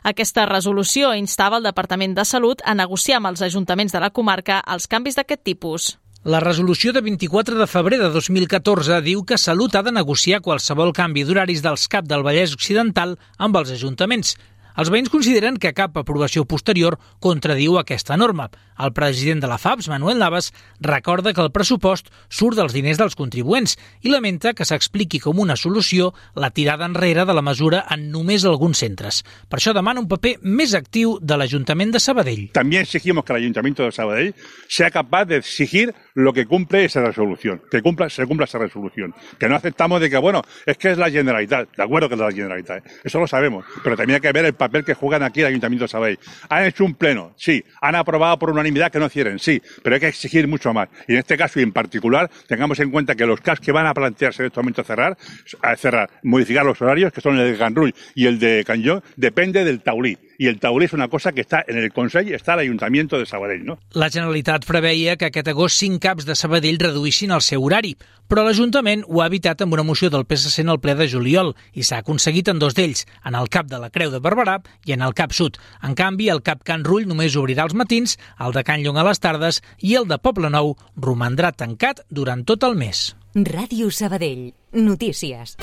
Aquesta 0.04 0.44
resolució 0.52 1.16
instava 1.16 1.64
el 1.64 1.72
Departament 1.72 2.20
de 2.20 2.28
Salut 2.28 2.68
a 2.68 2.76
negociar 2.76 3.22
amb 3.22 3.32
els 3.32 3.48
ajuntaments 3.48 3.96
de 3.96 4.04
la 4.04 4.12
comarca 4.12 4.60
els 4.68 4.92
canvis 4.92 5.16
d'aquest 5.16 5.48
tipus. 5.48 5.94
La 6.24 6.40
resolució 6.40 6.94
de 6.96 7.02
24 7.04 7.58
de 7.60 7.66
febrer 7.68 7.98
de 8.00 8.08
2014 8.08 9.02
diu 9.04 9.26
que 9.28 9.36
Salut 9.36 9.74
ha 9.76 9.82
de 9.84 9.92
negociar 9.92 10.38
qualsevol 10.46 10.94
canvi 10.96 11.26
d'horaris 11.28 11.60
dels 11.66 11.84
CAP 11.92 12.08
del 12.08 12.24
Vallès 12.24 12.54
Occidental 12.56 13.18
amb 13.44 13.60
els 13.60 13.74
ajuntaments, 13.76 14.38
els 14.78 14.90
veïns 14.90 15.12
consideren 15.14 15.60
que 15.62 15.74
cap 15.78 15.98
aprovació 15.98 16.46
posterior 16.50 16.98
contradiu 17.22 17.78
aquesta 17.78 18.18
norma. 18.18 18.50
El 18.80 18.94
president 18.94 19.42
de 19.44 19.48
la 19.48 19.60
FAPS, 19.62 19.88
Manuel 19.90 20.18
Navas, 20.18 20.52
recorda 20.82 21.34
que 21.34 21.42
el 21.44 21.52
pressupost 21.54 22.10
surt 22.30 22.58
dels 22.58 22.74
diners 22.74 22.98
dels 22.98 23.16
contribuents 23.16 23.76
i 24.02 24.10
lamenta 24.10 24.56
que 24.58 24.66
s'expliqui 24.66 25.22
com 25.22 25.40
una 25.40 25.56
solució 25.60 26.12
la 26.34 26.50
tirada 26.50 26.88
enrere 26.90 27.28
de 27.30 27.36
la 27.38 27.46
mesura 27.46 27.84
en 27.94 28.10
només 28.12 28.46
alguns 28.50 28.82
centres. 28.82 29.22
Per 29.50 29.60
això 29.60 29.76
demana 29.78 30.02
un 30.02 30.10
paper 30.10 30.40
més 30.42 30.74
actiu 30.74 31.20
de 31.22 31.38
l'Ajuntament 31.38 31.94
de 31.94 32.02
Sabadell. 32.02 32.48
També 32.58 32.82
exigimos 32.82 33.26
que 33.28 33.38
l'Ajuntament 33.38 33.78
de 33.78 33.92
Sabadell 33.94 34.34
sea 34.68 34.90
capaz 34.90 35.26
de 35.30 35.38
exigir 35.38 35.94
lo 36.16 36.34
que 36.34 36.46
cumple 36.46 36.86
esa 36.86 37.02
resolución, 37.02 37.62
que 37.70 37.82
cumpla, 37.82 38.10
se 38.10 38.26
cumpla 38.26 38.46
esa 38.46 38.58
resolución. 38.58 39.14
Que 39.40 39.50
no 39.50 39.56
aceptamos 39.56 40.02
de 40.02 40.10
que, 40.10 40.18
bueno, 40.18 40.42
es 40.66 40.78
que 40.78 40.92
es 40.92 40.98
la 40.98 41.12
Generalitat, 41.12 41.70
de 41.76 41.84
acuerdo 41.84 42.10
que 42.10 42.16
es 42.16 42.22
la 42.22 42.32
Generalitat, 42.32 42.86
¿eh? 42.86 42.92
eso 43.04 43.20
lo 43.20 43.28
sabemos, 43.28 43.66
pero 43.84 43.96
también 43.96 44.16
hay 44.16 44.22
que 44.22 44.32
ver 44.32 44.46
el 44.46 44.54
papel 44.64 44.86
que 44.86 44.94
juegan 44.94 45.24
aquí 45.24 45.42
el 45.42 45.48
Ayuntamiento 45.48 45.86
de 45.86 45.90
Sabadell. 45.90 46.20
Han 46.50 46.66
hecho 46.66 46.86
un 46.86 46.96
pleno, 46.96 47.34
sí, 47.38 47.64
han 47.82 47.96
aprobado 47.96 48.38
por 48.40 48.50
unanimidad 48.50 48.92
que 48.92 49.00
no 49.00 49.10
cierren, 49.10 49.40
sí, 49.40 49.62
pero 49.82 49.96
hay 49.96 50.00
que 50.00 50.08
exigir 50.08 50.48
mucho 50.48 50.74
más. 50.74 50.90
Y 51.08 51.14
en 51.14 51.20
este 51.20 51.38
caso 51.38 51.60
y 51.60 51.64
en 51.64 51.72
particular, 51.72 52.30
tengamos 52.48 52.80
en 52.80 52.92
cuenta 52.92 53.16
que 53.16 53.26
los 53.26 53.42
CAS 53.42 53.60
que 53.60 53.72
van 53.72 53.86
a 53.86 53.94
plantearse 53.94 54.44
en 54.44 54.48
este 54.48 54.60
momento 54.60 54.84
cerrar, 54.84 55.18
a 55.62 55.76
cerrar, 55.76 56.10
modificar 56.24 56.66
los 56.66 56.82
horarios, 56.82 57.12
que 57.12 57.22
son 57.22 57.38
el 57.38 57.52
de 57.52 57.58
Can 57.58 57.76
Rull 57.76 57.94
y 58.16 58.26
el 58.26 58.40
de 58.40 58.64
Canyó, 58.66 59.04
depende 59.16 59.64
del 59.64 59.82
Taulí. 59.82 60.18
I 60.42 60.50
el 60.50 60.60
taulí 60.60 60.88
és 60.88 60.96
una 60.96 61.08
cosa 61.12 61.32
que 61.32 61.44
està 61.46 61.62
en 61.70 61.78
el 61.78 61.92
Consell, 61.94 62.32
està 62.34 62.54
a 62.54 62.60
l'Ajuntament 62.60 63.12
de 63.12 63.26
Sabadell. 63.30 63.64
No? 63.68 63.78
La 63.94 64.10
Generalitat 64.10 64.66
preveia 64.66 65.16
que 65.18 65.30
aquest 65.30 65.52
agost 65.52 65.80
cinc 65.80 66.02
caps 66.04 66.26
de 66.26 66.36
Sabadell 66.36 66.80
reduïssin 66.82 67.34
el 67.36 67.44
seu 67.46 67.64
horari, 67.64 67.94
però 68.28 68.46
l'Ajuntament 68.48 69.04
ho 69.08 69.22
ha 69.22 69.30
evitat 69.30 69.62
amb 69.62 69.78
una 69.78 69.86
moció 69.86 70.10
del 70.10 70.26
PSC 70.26 70.64
en 70.64 70.74
el 70.74 70.82
ple 70.82 70.96
de 70.98 71.08
juliol 71.12 71.54
i 71.74 71.86
s'ha 71.86 72.02
aconseguit 72.02 72.50
en 72.50 72.62
dos 72.62 72.74
d'ells, 72.78 73.06
en 73.26 73.38
el 73.38 73.50
cap 73.54 73.70
de 73.70 73.80
la 73.80 73.92
Creu 73.94 74.14
de 74.14 74.22
Barberà 74.24 74.60
i 74.86 74.96
en 74.98 75.06
el 75.06 75.14
cap 75.14 75.36
sud. 75.38 75.60
En 75.84 75.96
canvi, 75.96 76.30
el 76.34 76.42
cap 76.42 76.64
Can 76.66 76.86
Rull 76.88 77.08
només 77.10 77.38
obrirà 77.38 77.68
els 77.68 77.78
matins, 77.78 78.18
el 78.40 78.56
de 78.58 78.66
Can 78.66 78.84
Llong 78.84 78.98
a 78.98 79.08
les 79.10 79.22
tardes 79.22 79.62
i 79.80 79.96
el 80.00 80.10
de 80.10 80.18
Poble 80.18 80.50
Nou 80.50 80.76
romandrà 80.98 81.54
tancat 81.54 82.06
durant 82.10 82.46
tot 82.46 82.66
el 82.66 82.80
mes. 82.80 83.12
Ràdio 83.34 83.90
Sabadell. 83.90 84.54
Notícies. 84.74 85.58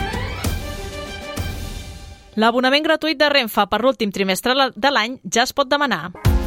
L'abonament 2.36 2.84
gratuït 2.86 3.18
de 3.18 3.28
Renfe 3.32 3.66
per 3.70 3.80
l'últim 3.82 4.12
trimestre 4.14 4.70
de 4.76 4.92
l'any 4.94 5.18
ja 5.26 5.42
es 5.48 5.52
pot 5.52 5.70
demanar. 5.70 6.39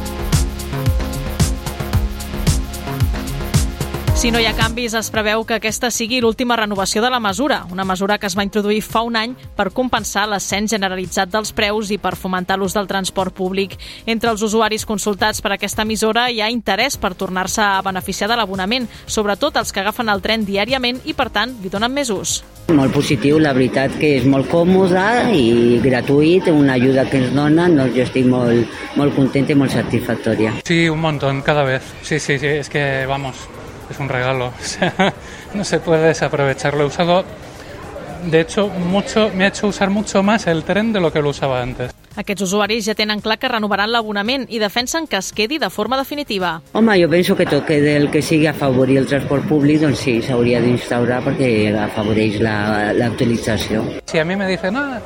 Si 4.24 4.30
no 4.30 4.40
hi 4.40 4.46
ha 4.48 4.54
canvis, 4.56 4.94
es 4.96 5.10
preveu 5.12 5.42
que 5.44 5.58
aquesta 5.58 5.90
sigui 5.92 6.16
l'última 6.24 6.56
renovació 6.56 7.02
de 7.04 7.10
la 7.12 7.18
mesura, 7.20 7.58
una 7.70 7.84
mesura 7.84 8.16
que 8.16 8.24
es 8.24 8.32
va 8.38 8.46
introduir 8.46 8.78
fa 8.80 9.02
un 9.04 9.18
any 9.20 9.34
per 9.52 9.66
compensar 9.76 10.22
l'ascens 10.24 10.72
generalitzat 10.72 11.28
dels 11.28 11.50
preus 11.52 11.90
i 11.92 11.98
per 12.00 12.14
fomentar 12.16 12.56
l'ús 12.56 12.72
del 12.72 12.86
transport 12.88 13.34
públic. 13.36 13.74
Entre 14.06 14.30
els 14.32 14.40
usuaris 14.40 14.86
consultats 14.88 15.42
per 15.44 15.52
aquesta 15.52 15.84
emissora 15.84 16.30
hi 16.32 16.40
ha 16.40 16.48
interès 16.48 16.96
per 16.96 17.10
tornar-se 17.20 17.60
a 17.60 17.82
beneficiar 17.84 18.30
de 18.30 18.38
l'abonament, 18.40 18.86
sobretot 19.04 19.58
els 19.60 19.74
que 19.76 19.82
agafen 19.82 20.08
el 20.08 20.24
tren 20.24 20.46
diàriament 20.48 21.02
i, 21.04 21.12
per 21.12 21.28
tant, 21.28 21.52
li 21.60 21.68
donen 21.68 21.92
més 21.92 22.08
ús. 22.08 22.38
Molt 22.72 22.96
positiu, 22.96 23.36
la 23.44 23.52
veritat 23.52 23.98
que 24.00 24.14
és 24.22 24.24
molt 24.24 24.48
còmode 24.48 25.02
i 25.36 25.82
gratuït, 25.84 26.48
una 26.48 26.78
ajuda 26.80 27.04
que 27.10 27.20
ens 27.20 27.36
donen, 27.36 27.76
doncs 27.76 27.92
jo 27.92 28.08
estic 28.08 28.24
molt, 28.32 28.80
molt 28.96 29.12
contenta 29.20 29.52
i 29.52 29.60
molt 29.66 29.76
satisfactòria. 29.76 30.54
Sí, 30.64 30.88
un 30.88 31.04
montón, 31.04 31.44
cada 31.44 31.68
vez. 31.68 31.92
Sí, 32.00 32.16
sí, 32.16 32.38
sí, 32.38 32.54
es 32.64 32.72
que, 32.72 33.04
vamos, 33.04 33.44
es 33.90 33.98
un 33.98 34.08
regalo. 34.08 34.52
O 34.60 34.64
sea, 34.64 35.14
no 35.54 35.64
se 35.64 35.78
puede 35.80 36.08
desaprovechar. 36.08 36.74
Lo 36.74 36.84
he 36.84 36.86
usado, 36.86 37.24
de 38.24 38.40
hecho, 38.40 38.68
mucho, 38.68 39.30
me 39.34 39.44
ha 39.44 39.48
hecho 39.48 39.66
usar 39.66 39.90
mucho 39.90 40.22
más 40.22 40.46
el 40.46 40.64
tren 40.64 40.92
de 40.92 41.00
lo 41.00 41.12
que 41.12 41.20
lo 41.20 41.30
usaba 41.30 41.62
antes. 41.62 41.94
Aquests 42.14 42.44
usuaris 42.46 42.86
ja 42.86 42.94
tenen 42.94 43.18
clar 43.18 43.40
que 43.42 43.48
renovaran 43.50 43.90
l'abonament 43.90 44.44
i 44.54 44.60
defensen 44.62 45.08
que 45.10 45.18
es 45.18 45.32
quedi 45.34 45.58
de 45.58 45.66
forma 45.66 45.98
definitiva. 45.98 46.60
Home, 46.72 46.94
jo 47.02 47.08
penso 47.10 47.34
que 47.34 47.46
tot 47.46 47.64
que 47.66 47.80
del 47.82 48.06
que 48.10 48.22
sigui 48.22 48.46
afavorir 48.46 49.00
el 49.00 49.08
transport 49.10 49.48
públic, 49.48 49.80
doncs 49.82 50.04
sí, 50.06 50.20
s'hauria 50.22 50.60
d'instaurar 50.62 51.24
perquè 51.24 51.72
afavoreix 51.88 52.38
la, 52.38 52.92
la 52.94 53.10
utilització. 53.10 53.82
Si 54.06 54.22
a 54.22 54.24
mí 54.24 54.36
me 54.36 54.46
dicen, 54.46 54.76
ah, 54.78 55.00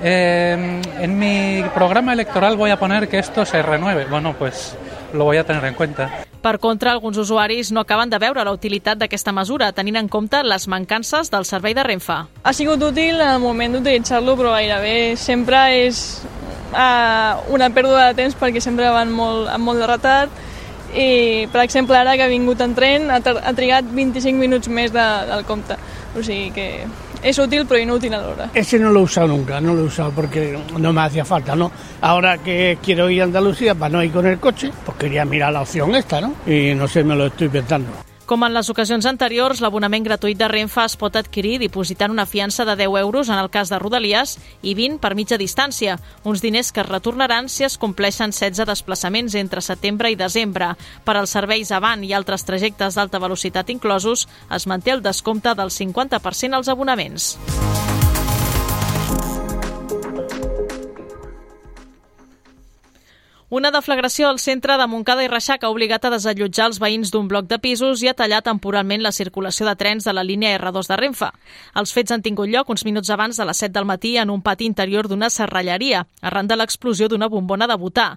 eh, 0.00 0.80
en 1.00 1.18
mi 1.18 1.64
programa 1.74 2.12
electoral 2.12 2.56
voy 2.56 2.70
a 2.70 2.78
poner 2.78 3.08
que 3.08 3.18
esto 3.18 3.44
se 3.44 3.60
renueve, 3.60 4.04
bueno, 4.04 4.36
pues 4.38 4.76
lo 5.12 5.24
voy 5.24 5.38
a 5.38 5.44
tener 5.44 5.64
en 5.64 5.74
cuenta. 5.74 6.24
Per 6.44 6.58
contra, 6.60 6.92
alguns 6.92 7.16
usuaris 7.16 7.70
no 7.72 7.80
acaben 7.80 8.10
de 8.12 8.18
veure 8.20 8.42
la 8.44 8.52
utilitat 8.52 8.98
d'aquesta 9.00 9.32
mesura, 9.32 9.70
tenint 9.72 9.96
en 9.96 10.10
compte 10.12 10.42
les 10.44 10.66
mancances 10.68 11.30
del 11.32 11.46
servei 11.48 11.72
de 11.72 11.82
Renfe. 11.86 12.18
Ha 12.44 12.52
sigut 12.52 12.82
útil 12.84 13.16
en 13.16 13.30
el 13.30 13.40
moment 13.40 13.72
d'utilitzar-lo, 13.72 14.34
però 14.36 14.52
gairebé 14.52 15.16
sempre 15.16 15.62
és 15.86 16.02
uh, 16.74 17.40
una 17.48 17.70
pèrdua 17.72 18.10
de 18.10 18.18
temps 18.18 18.36
perquè 18.36 18.60
sempre 18.60 18.92
van 18.92 19.08
molt, 19.08 19.48
amb 19.54 19.64
molt 19.64 19.80
de 19.80 19.88
retard 19.88 20.42
i, 20.92 21.48
per 21.48 21.64
exemple, 21.64 21.96
ara 21.96 22.18
que 22.20 22.26
ha 22.28 22.30
vingut 22.30 22.60
en 22.60 22.76
tren 22.76 23.08
ha, 23.08 23.22
ha 23.24 23.56
trigat 23.56 23.88
25 23.88 24.36
minuts 24.36 24.68
més 24.68 24.92
de, 24.92 25.06
del 25.30 25.48
compte. 25.48 25.80
O 26.12 26.20
sigui 26.20 26.52
que 26.52 26.68
es 27.24 27.38
útil 27.38 27.64
pero 27.66 27.80
inútil 27.80 28.14
a 28.14 28.18
la 28.18 28.28
hora. 28.28 28.50
Ese 28.54 28.78
no 28.78 28.90
lo 28.90 29.00
he 29.00 29.02
usado 29.04 29.28
nunca, 29.28 29.60
no 29.60 29.74
lo 29.74 29.80
he 29.80 29.84
usado 29.84 30.10
porque 30.10 30.58
no 30.78 30.92
me 30.92 31.00
hacía 31.00 31.24
falta, 31.24 31.56
¿no? 31.56 31.72
Ahora 32.02 32.38
que 32.38 32.78
quiero 32.82 33.10
ir 33.10 33.22
a 33.22 33.24
Andalucía 33.24 33.74
para 33.74 33.88
no 33.90 34.02
ir 34.02 34.12
con 34.12 34.26
el 34.26 34.38
coche, 34.38 34.70
pues 34.84 34.96
quería 34.98 35.24
mirar 35.24 35.52
la 35.52 35.62
opción 35.62 35.94
esta, 35.94 36.20
¿no? 36.20 36.34
Y 36.46 36.74
no 36.74 36.86
sé, 36.86 37.02
me 37.02 37.16
lo 37.16 37.26
estoy 37.26 37.48
pensando. 37.48 37.88
Com 38.24 38.40
en 38.40 38.54
les 38.56 38.70
ocasions 38.72 39.04
anteriors, 39.04 39.58
l'abonament 39.60 40.04
gratuït 40.06 40.38
de 40.40 40.46
Renfe 40.48 40.80
es 40.86 40.94
pot 40.96 41.16
adquirir 41.20 41.58
dipositant 41.60 42.12
una 42.12 42.24
fiança 42.24 42.64
de 42.64 42.72
10 42.80 42.96
euros 43.02 43.28
en 43.28 43.36
el 43.36 43.50
cas 43.52 43.68
de 43.68 43.78
Rodalies 43.78 44.38
i 44.62 44.72
20 44.78 44.96
per 45.02 45.12
mitja 45.14 45.36
distància, 45.36 45.98
uns 46.24 46.40
diners 46.40 46.72
que 46.72 46.80
es 46.80 46.88
retornaran 46.88 47.50
si 47.52 47.66
es 47.68 47.76
compleixen 47.76 48.32
16 48.32 48.64
desplaçaments 48.70 49.36
entre 49.36 49.60
setembre 49.60 50.08
i 50.08 50.16
desembre. 50.16 50.72
Per 51.04 51.18
als 51.18 51.36
serveis 51.36 51.68
avant 51.70 52.00
i 52.00 52.14
altres 52.16 52.48
trajectes 52.48 52.96
d'alta 52.96 53.20
velocitat 53.20 53.68
inclosos, 53.68 54.24
es 54.48 54.66
manté 54.66 54.96
el 54.96 55.04
descompte 55.04 55.52
del 55.52 55.68
50% 55.68 56.56
als 56.56 56.72
abonaments. 56.72 57.34
Una 63.54 63.70
deflagració 63.70 64.26
al 64.26 64.40
centre 64.42 64.74
de 64.74 64.86
Montcada 64.90 65.22
i 65.22 65.28
Reixac 65.30 65.62
ha 65.62 65.68
obligat 65.70 66.08
a 66.08 66.10
desallotjar 66.10 66.64
els 66.66 66.80
veïns 66.82 67.12
d'un 67.14 67.28
bloc 67.30 67.46
de 67.46 67.60
pisos 67.62 68.00
i 68.02 68.08
a 68.10 68.14
tallar 68.18 68.40
temporalment 68.42 69.04
la 69.04 69.12
circulació 69.14 69.68
de 69.68 69.76
trens 69.78 70.08
de 70.08 70.10
la 70.10 70.24
línia 70.26 70.56
R2 70.58 70.88
de 70.90 70.96
Renfe. 70.98 71.28
Els 71.78 71.92
fets 71.94 72.10
han 72.10 72.24
tingut 72.24 72.50
lloc 72.50 72.72
uns 72.74 72.82
minuts 72.82 73.12
abans 73.14 73.38
de 73.38 73.46
les 73.46 73.60
7 73.62 73.70
del 73.76 73.86
matí 73.86 74.16
en 74.18 74.32
un 74.34 74.42
pati 74.42 74.66
interior 74.66 75.06
d'una 75.06 75.28
serralleria, 75.30 76.00
arran 76.20 76.50
de 76.50 76.56
l'explosió 76.56 77.06
d'una 77.06 77.28
bombona 77.30 77.68
de 77.70 77.76
butà. 77.78 78.08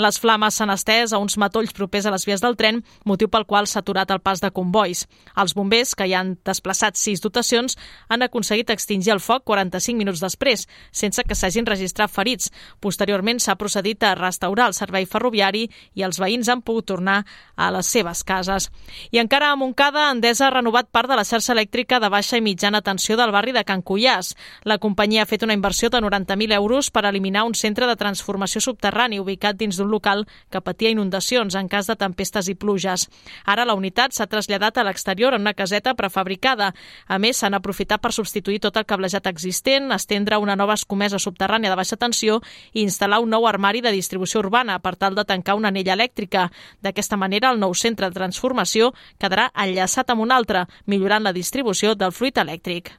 Les 0.00 0.16
flames 0.16 0.56
s'han 0.56 0.72
estès 0.72 1.12
a 1.12 1.20
uns 1.20 1.36
matolls 1.36 1.76
propers 1.76 2.08
a 2.08 2.14
les 2.16 2.24
vies 2.24 2.40
del 2.40 2.56
tren, 2.56 2.80
motiu 3.04 3.28
pel 3.28 3.44
qual 3.44 3.68
s'ha 3.68 3.84
aturat 3.84 4.16
el 4.16 4.24
pas 4.24 4.40
de 4.40 4.48
convois. 4.48 5.04
Els 5.36 5.52
bombers, 5.52 5.92
que 5.92 6.08
hi 6.08 6.16
han 6.16 6.38
desplaçat 6.40 6.96
sis 6.96 7.20
dotacions, 7.20 7.76
han 8.08 8.24
aconseguit 8.24 8.72
extingir 8.72 9.12
el 9.12 9.20
foc 9.20 9.44
45 9.44 10.00
minuts 10.00 10.24
després, 10.24 10.64
sense 10.90 11.20
que 11.28 11.36
s'hagin 11.36 11.68
registrat 11.68 12.08
ferits. 12.08 12.48
Posteriorment 12.80 13.44
s'ha 13.44 13.60
procedit 13.60 14.00
a 14.00 14.16
restaurar 14.16 14.72
el 14.72 14.80
servei 14.86 15.06
ferroviari 15.10 15.66
i 15.94 16.04
els 16.06 16.20
veïns 16.22 16.48
han 16.48 16.62
pogut 16.62 16.86
tornar 16.86 17.24
a 17.56 17.70
les 17.74 17.88
seves 17.90 18.22
cases. 18.24 18.70
I 19.10 19.18
encara 19.18 19.50
a 19.50 19.56
Montcada, 19.58 20.10
Endesa 20.12 20.46
ha 20.46 20.54
renovat 20.54 20.88
part 20.92 21.10
de 21.10 21.16
la 21.18 21.24
xarxa 21.26 21.54
elèctrica 21.56 21.98
de 22.00 22.10
baixa 22.12 22.38
i 22.38 22.44
mitjana 22.44 22.82
tensió 22.86 23.16
del 23.16 23.32
barri 23.34 23.52
de 23.56 23.64
Can 23.64 23.82
Cullàs. 23.82 24.34
La 24.64 24.78
companyia 24.78 25.24
ha 25.24 25.30
fet 25.30 25.42
una 25.42 25.56
inversió 25.56 25.90
de 25.90 26.00
90.000 26.04 26.54
euros 26.54 26.90
per 26.90 27.06
eliminar 27.06 27.44
un 27.48 27.54
centre 27.54 27.86
de 27.86 27.96
transformació 27.96 28.60
subterrani 28.60 29.20
ubicat 29.20 29.56
dins 29.56 29.76
d'un 29.76 29.90
local 29.90 30.26
que 30.50 30.60
patia 30.60 30.92
inundacions 30.92 31.56
en 31.56 31.68
cas 31.68 31.88
de 31.90 31.96
tempestes 31.96 32.48
i 32.48 32.54
pluges. 32.54 33.08
Ara 33.44 33.64
la 33.64 33.74
unitat 33.74 34.12
s'ha 34.12 34.28
traslladat 34.30 34.78
a 34.78 34.84
l'exterior 34.84 35.34
en 35.34 35.42
una 35.42 35.54
caseta 35.54 35.94
prefabricada. 35.94 36.72
A 37.08 37.18
més, 37.18 37.40
s'han 37.40 37.56
aprofitat 37.56 38.02
per 38.02 38.12
substituir 38.12 38.60
tot 38.60 38.76
el 38.76 38.86
cablejat 38.86 39.26
existent, 39.26 39.90
estendre 39.92 40.38
una 40.38 40.56
nova 40.56 40.76
escomesa 40.76 41.18
subterrània 41.18 41.70
de 41.72 41.78
baixa 41.78 41.96
tensió 41.96 42.40
i 42.72 42.84
instal·lar 42.84 43.22
un 43.22 43.32
nou 43.32 43.46
armari 43.48 43.80
de 43.80 43.94
distribució 43.94 44.40
urbana 44.42 44.65
per 44.82 44.96
tal 44.96 45.16
de 45.16 45.24
tancar 45.24 45.56
una 45.56 45.72
anella 45.72 45.96
elèctrica. 45.96 46.48
D'aquesta 46.82 47.16
manera, 47.16 47.50
el 47.50 47.60
nou 47.62 47.74
centre 47.74 48.10
de 48.10 48.18
transformació 48.18 48.92
quedarà 49.18 49.50
enllaçat 49.54 50.10
amb 50.10 50.26
un 50.26 50.34
altre, 50.34 50.66
millorant 50.86 51.24
la 51.24 51.36
distribució 51.36 51.94
del 51.94 52.12
fluid 52.12 52.42
elèctric. 52.44 52.94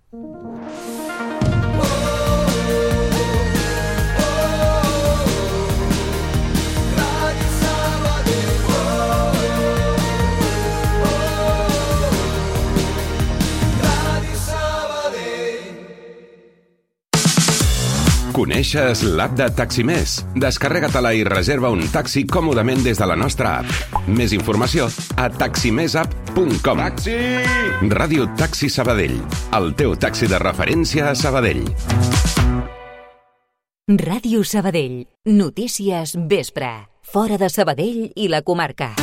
Coneixes 18.57 19.03
l'app 19.05 19.35
de 19.37 19.45
Taximés? 19.53 20.15
Descarrega-te-la 20.41 21.11
i 21.13 21.19
reserva 21.27 21.69
un 21.69 21.83
taxi 21.93 22.23
còmodament 22.25 22.79
des 22.81 22.97
de 22.97 23.05
la 23.05 23.13
nostra 23.13 23.51
app. 23.59 23.99
Més 24.09 24.31
informació 24.33 24.87
a 25.13 25.27
taximesapp.com. 25.29 26.81
Taxi! 26.81 27.13
Ràdio 27.93 28.25
Taxi 28.33 28.71
Sabadell, 28.73 29.13
el 29.59 29.69
teu 29.77 29.93
taxi 29.93 30.25
de 30.25 30.41
referència 30.41 31.11
a 31.11 31.13
Sabadell. 31.13 31.69
Ràdio 34.01 34.41
Sabadell. 34.41 35.03
Notícies 35.29 36.17
vespre. 36.17 36.73
Fora 37.05 37.37
de 37.37 37.53
Sabadell 37.53 38.07
i 38.15 38.25
la 38.25 38.41
comarca. 38.41 38.95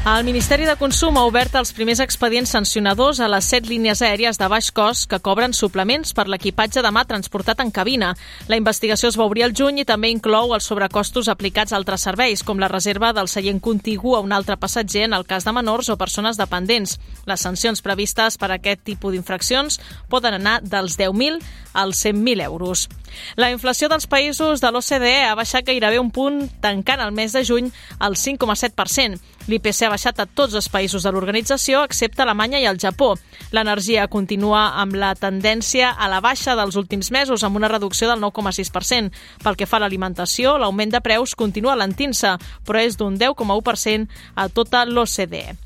El 0.00 0.24
Ministeri 0.24 0.64
de 0.64 0.78
Consum 0.80 1.18
ha 1.20 1.26
obert 1.28 1.52
els 1.60 1.74
primers 1.76 2.00
expedients 2.00 2.54
sancionadors 2.54 3.18
a 3.20 3.26
les 3.28 3.44
set 3.52 3.66
línies 3.68 4.00
aèries 4.00 4.38
de 4.40 4.46
baix 4.48 4.70
cost 4.72 5.04
que 5.10 5.18
cobren 5.20 5.52
suplements 5.52 6.14
per 6.16 6.24
l'equipatge 6.24 6.80
de 6.80 6.88
mà 6.88 7.02
transportat 7.04 7.60
en 7.60 7.68
cabina. 7.68 8.14
La 8.48 8.56
investigació 8.56 9.10
es 9.12 9.18
va 9.20 9.26
obrir 9.28 9.44
el 9.44 9.52
juny 9.52 9.82
i 9.82 9.84
també 9.84 10.08
inclou 10.08 10.54
els 10.56 10.64
sobrecostos 10.64 11.28
aplicats 11.28 11.74
a 11.74 11.76
altres 11.76 12.06
serveis, 12.08 12.40
com 12.40 12.56
la 12.56 12.70
reserva 12.72 13.12
del 13.12 13.28
seient 13.28 13.60
contigu 13.60 14.14
a 14.16 14.22
un 14.24 14.32
altre 14.32 14.56
passatger 14.56 15.04
en 15.04 15.18
el 15.18 15.26
cas 15.28 15.44
de 15.44 15.52
menors 15.52 15.92
o 15.92 15.98
persones 16.00 16.40
dependents. 16.40 16.96
Les 17.28 17.44
sancions 17.44 17.84
previstes 17.84 18.40
per 18.40 18.48
a 18.48 18.56
aquest 18.56 18.80
tipus 18.88 19.12
d'infraccions 19.12 19.82
poden 20.08 20.40
anar 20.40 20.62
dels 20.64 20.96
10.000 20.96 21.44
als 21.74 22.06
100.000 22.06 22.46
euros. 22.48 22.88
La 23.36 23.50
inflació 23.52 23.92
dels 23.92 24.08
països 24.08 24.64
de 24.64 24.72
l'OCDE 24.72 25.26
ha 25.28 25.36
baixat 25.36 25.68
gairebé 25.68 26.00
un 26.00 26.10
punt, 26.10 26.46
tancant 26.62 27.04
el 27.04 27.12
mes 27.12 27.36
de 27.36 27.44
juny 27.44 27.68
al 27.98 28.16
5,7%. 28.16 29.20
L'IPC 29.48 29.86
ha 29.86 29.90
baixat 29.92 30.20
a 30.20 30.26
tots 30.26 30.54
els 30.58 30.68
països 30.68 31.04
de 31.04 31.12
l'organització, 31.12 31.84
excepte 31.86 32.22
Alemanya 32.22 32.60
i 32.60 32.66
el 32.68 32.78
Japó. 32.78 33.14
L'energia 33.56 34.06
continua 34.12 34.76
amb 34.82 34.94
la 35.00 35.14
tendència 35.18 35.90
a 35.96 36.08
la 36.12 36.20
baixa 36.20 36.54
dels 36.58 36.76
últims 36.76 37.10
mesos, 37.10 37.44
amb 37.44 37.56
una 37.56 37.70
reducció 37.72 38.10
del 38.10 38.20
9,6%. 38.20 39.10
Pel 39.42 39.56
que 39.56 39.66
fa 39.66 39.80
a 39.80 39.84
l'alimentació, 39.86 40.56
l'augment 40.58 40.92
de 40.92 41.02
preus 41.04 41.34
continua 41.34 41.78
lentint-se, 41.80 42.36
però 42.66 42.84
és 42.84 42.98
d'un 43.00 43.18
10,1% 43.18 44.08
a 44.36 44.48
tota 44.48 44.84
l'OCDE. 44.86 45.56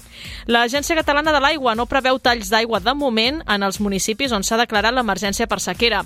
L'Agència 0.47 0.97
Catalana 0.97 1.35
de 1.35 1.41
l'Aigua 1.43 1.75
no 1.75 1.91
preveu 1.91 2.21
talls 2.23 2.53
d'aigua 2.53 2.81
de 2.81 2.95
moment 2.95 3.43
en 3.47 3.67
els 3.67 3.81
municipis 3.81 4.33
on 4.33 4.47
s'ha 4.47 4.61
declarat 4.61 4.95
l'emergència 4.95 5.51
per 5.51 5.61
sequera. 5.61 6.05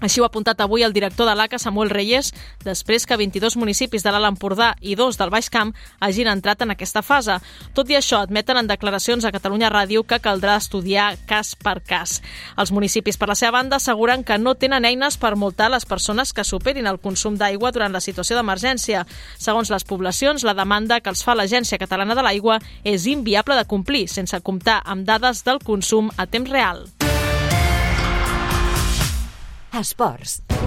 Així 0.00 0.20
ho 0.20 0.24
ha 0.24 0.30
apuntat 0.30 0.60
avui 0.60 0.82
el 0.82 0.94
director 0.96 1.28
de 1.28 1.34
l'ACA, 1.36 1.58
Samuel 1.60 1.90
Reyes, 1.90 2.32
després 2.64 3.04
que 3.06 3.18
22 3.20 3.56
municipis 3.60 4.04
de 4.04 4.12
l'Alt 4.12 4.30
Empordà 4.30 4.72
i 4.80 4.96
dos 4.96 5.18
del 5.20 5.30
Baix 5.32 5.50
Camp 5.52 5.74
hagin 6.00 6.30
entrat 6.32 6.62
en 6.64 6.72
aquesta 6.72 7.02
fase. 7.04 7.36
Tot 7.76 7.90
i 7.92 7.98
això, 7.98 8.22
admeten 8.24 8.56
en 8.56 8.70
declaracions 8.70 9.24
a 9.24 9.32
Catalunya 9.34 9.70
Ràdio 9.72 10.04
que 10.08 10.20
caldrà 10.22 10.56
estudiar 10.60 11.12
cas 11.28 11.54
per 11.54 11.80
cas. 11.84 12.20
Els 12.56 12.72
municipis, 12.72 13.18
per 13.20 13.28
la 13.28 13.36
seva 13.38 13.58
banda, 13.58 13.76
asseguren 13.76 14.24
que 14.24 14.38
no 14.38 14.54
tenen 14.54 14.88
eines 14.88 15.18
per 15.20 15.36
multar 15.36 15.70
les 15.70 15.84
persones 15.84 16.32
que 16.32 16.44
superin 16.44 16.88
el 16.88 17.00
consum 17.00 17.36
d'aigua 17.36 17.72
durant 17.72 17.92
la 17.92 18.00
situació 18.04 18.38
d'emergència. 18.38 19.04
Segons 19.38 19.70
les 19.70 19.84
poblacions, 19.84 20.44
la 20.44 20.56
demanda 20.56 21.00
que 21.00 21.12
els 21.12 21.24
fa 21.24 21.36
l'Agència 21.36 21.78
Catalana 21.78 22.16
de 22.16 22.24
l'Aigua 22.24 22.60
és 22.84 23.06
inviable 23.06 23.58
de 23.58 23.68
complir, 23.68 24.06
sense 24.08 24.40
comptar 24.40 24.80
amb 24.84 25.06
dades 25.08 25.44
del 25.44 25.60
consum 25.64 26.10
a 26.16 26.26
temps 26.26 26.50
real. 26.50 26.88
Esports. 29.72 30.59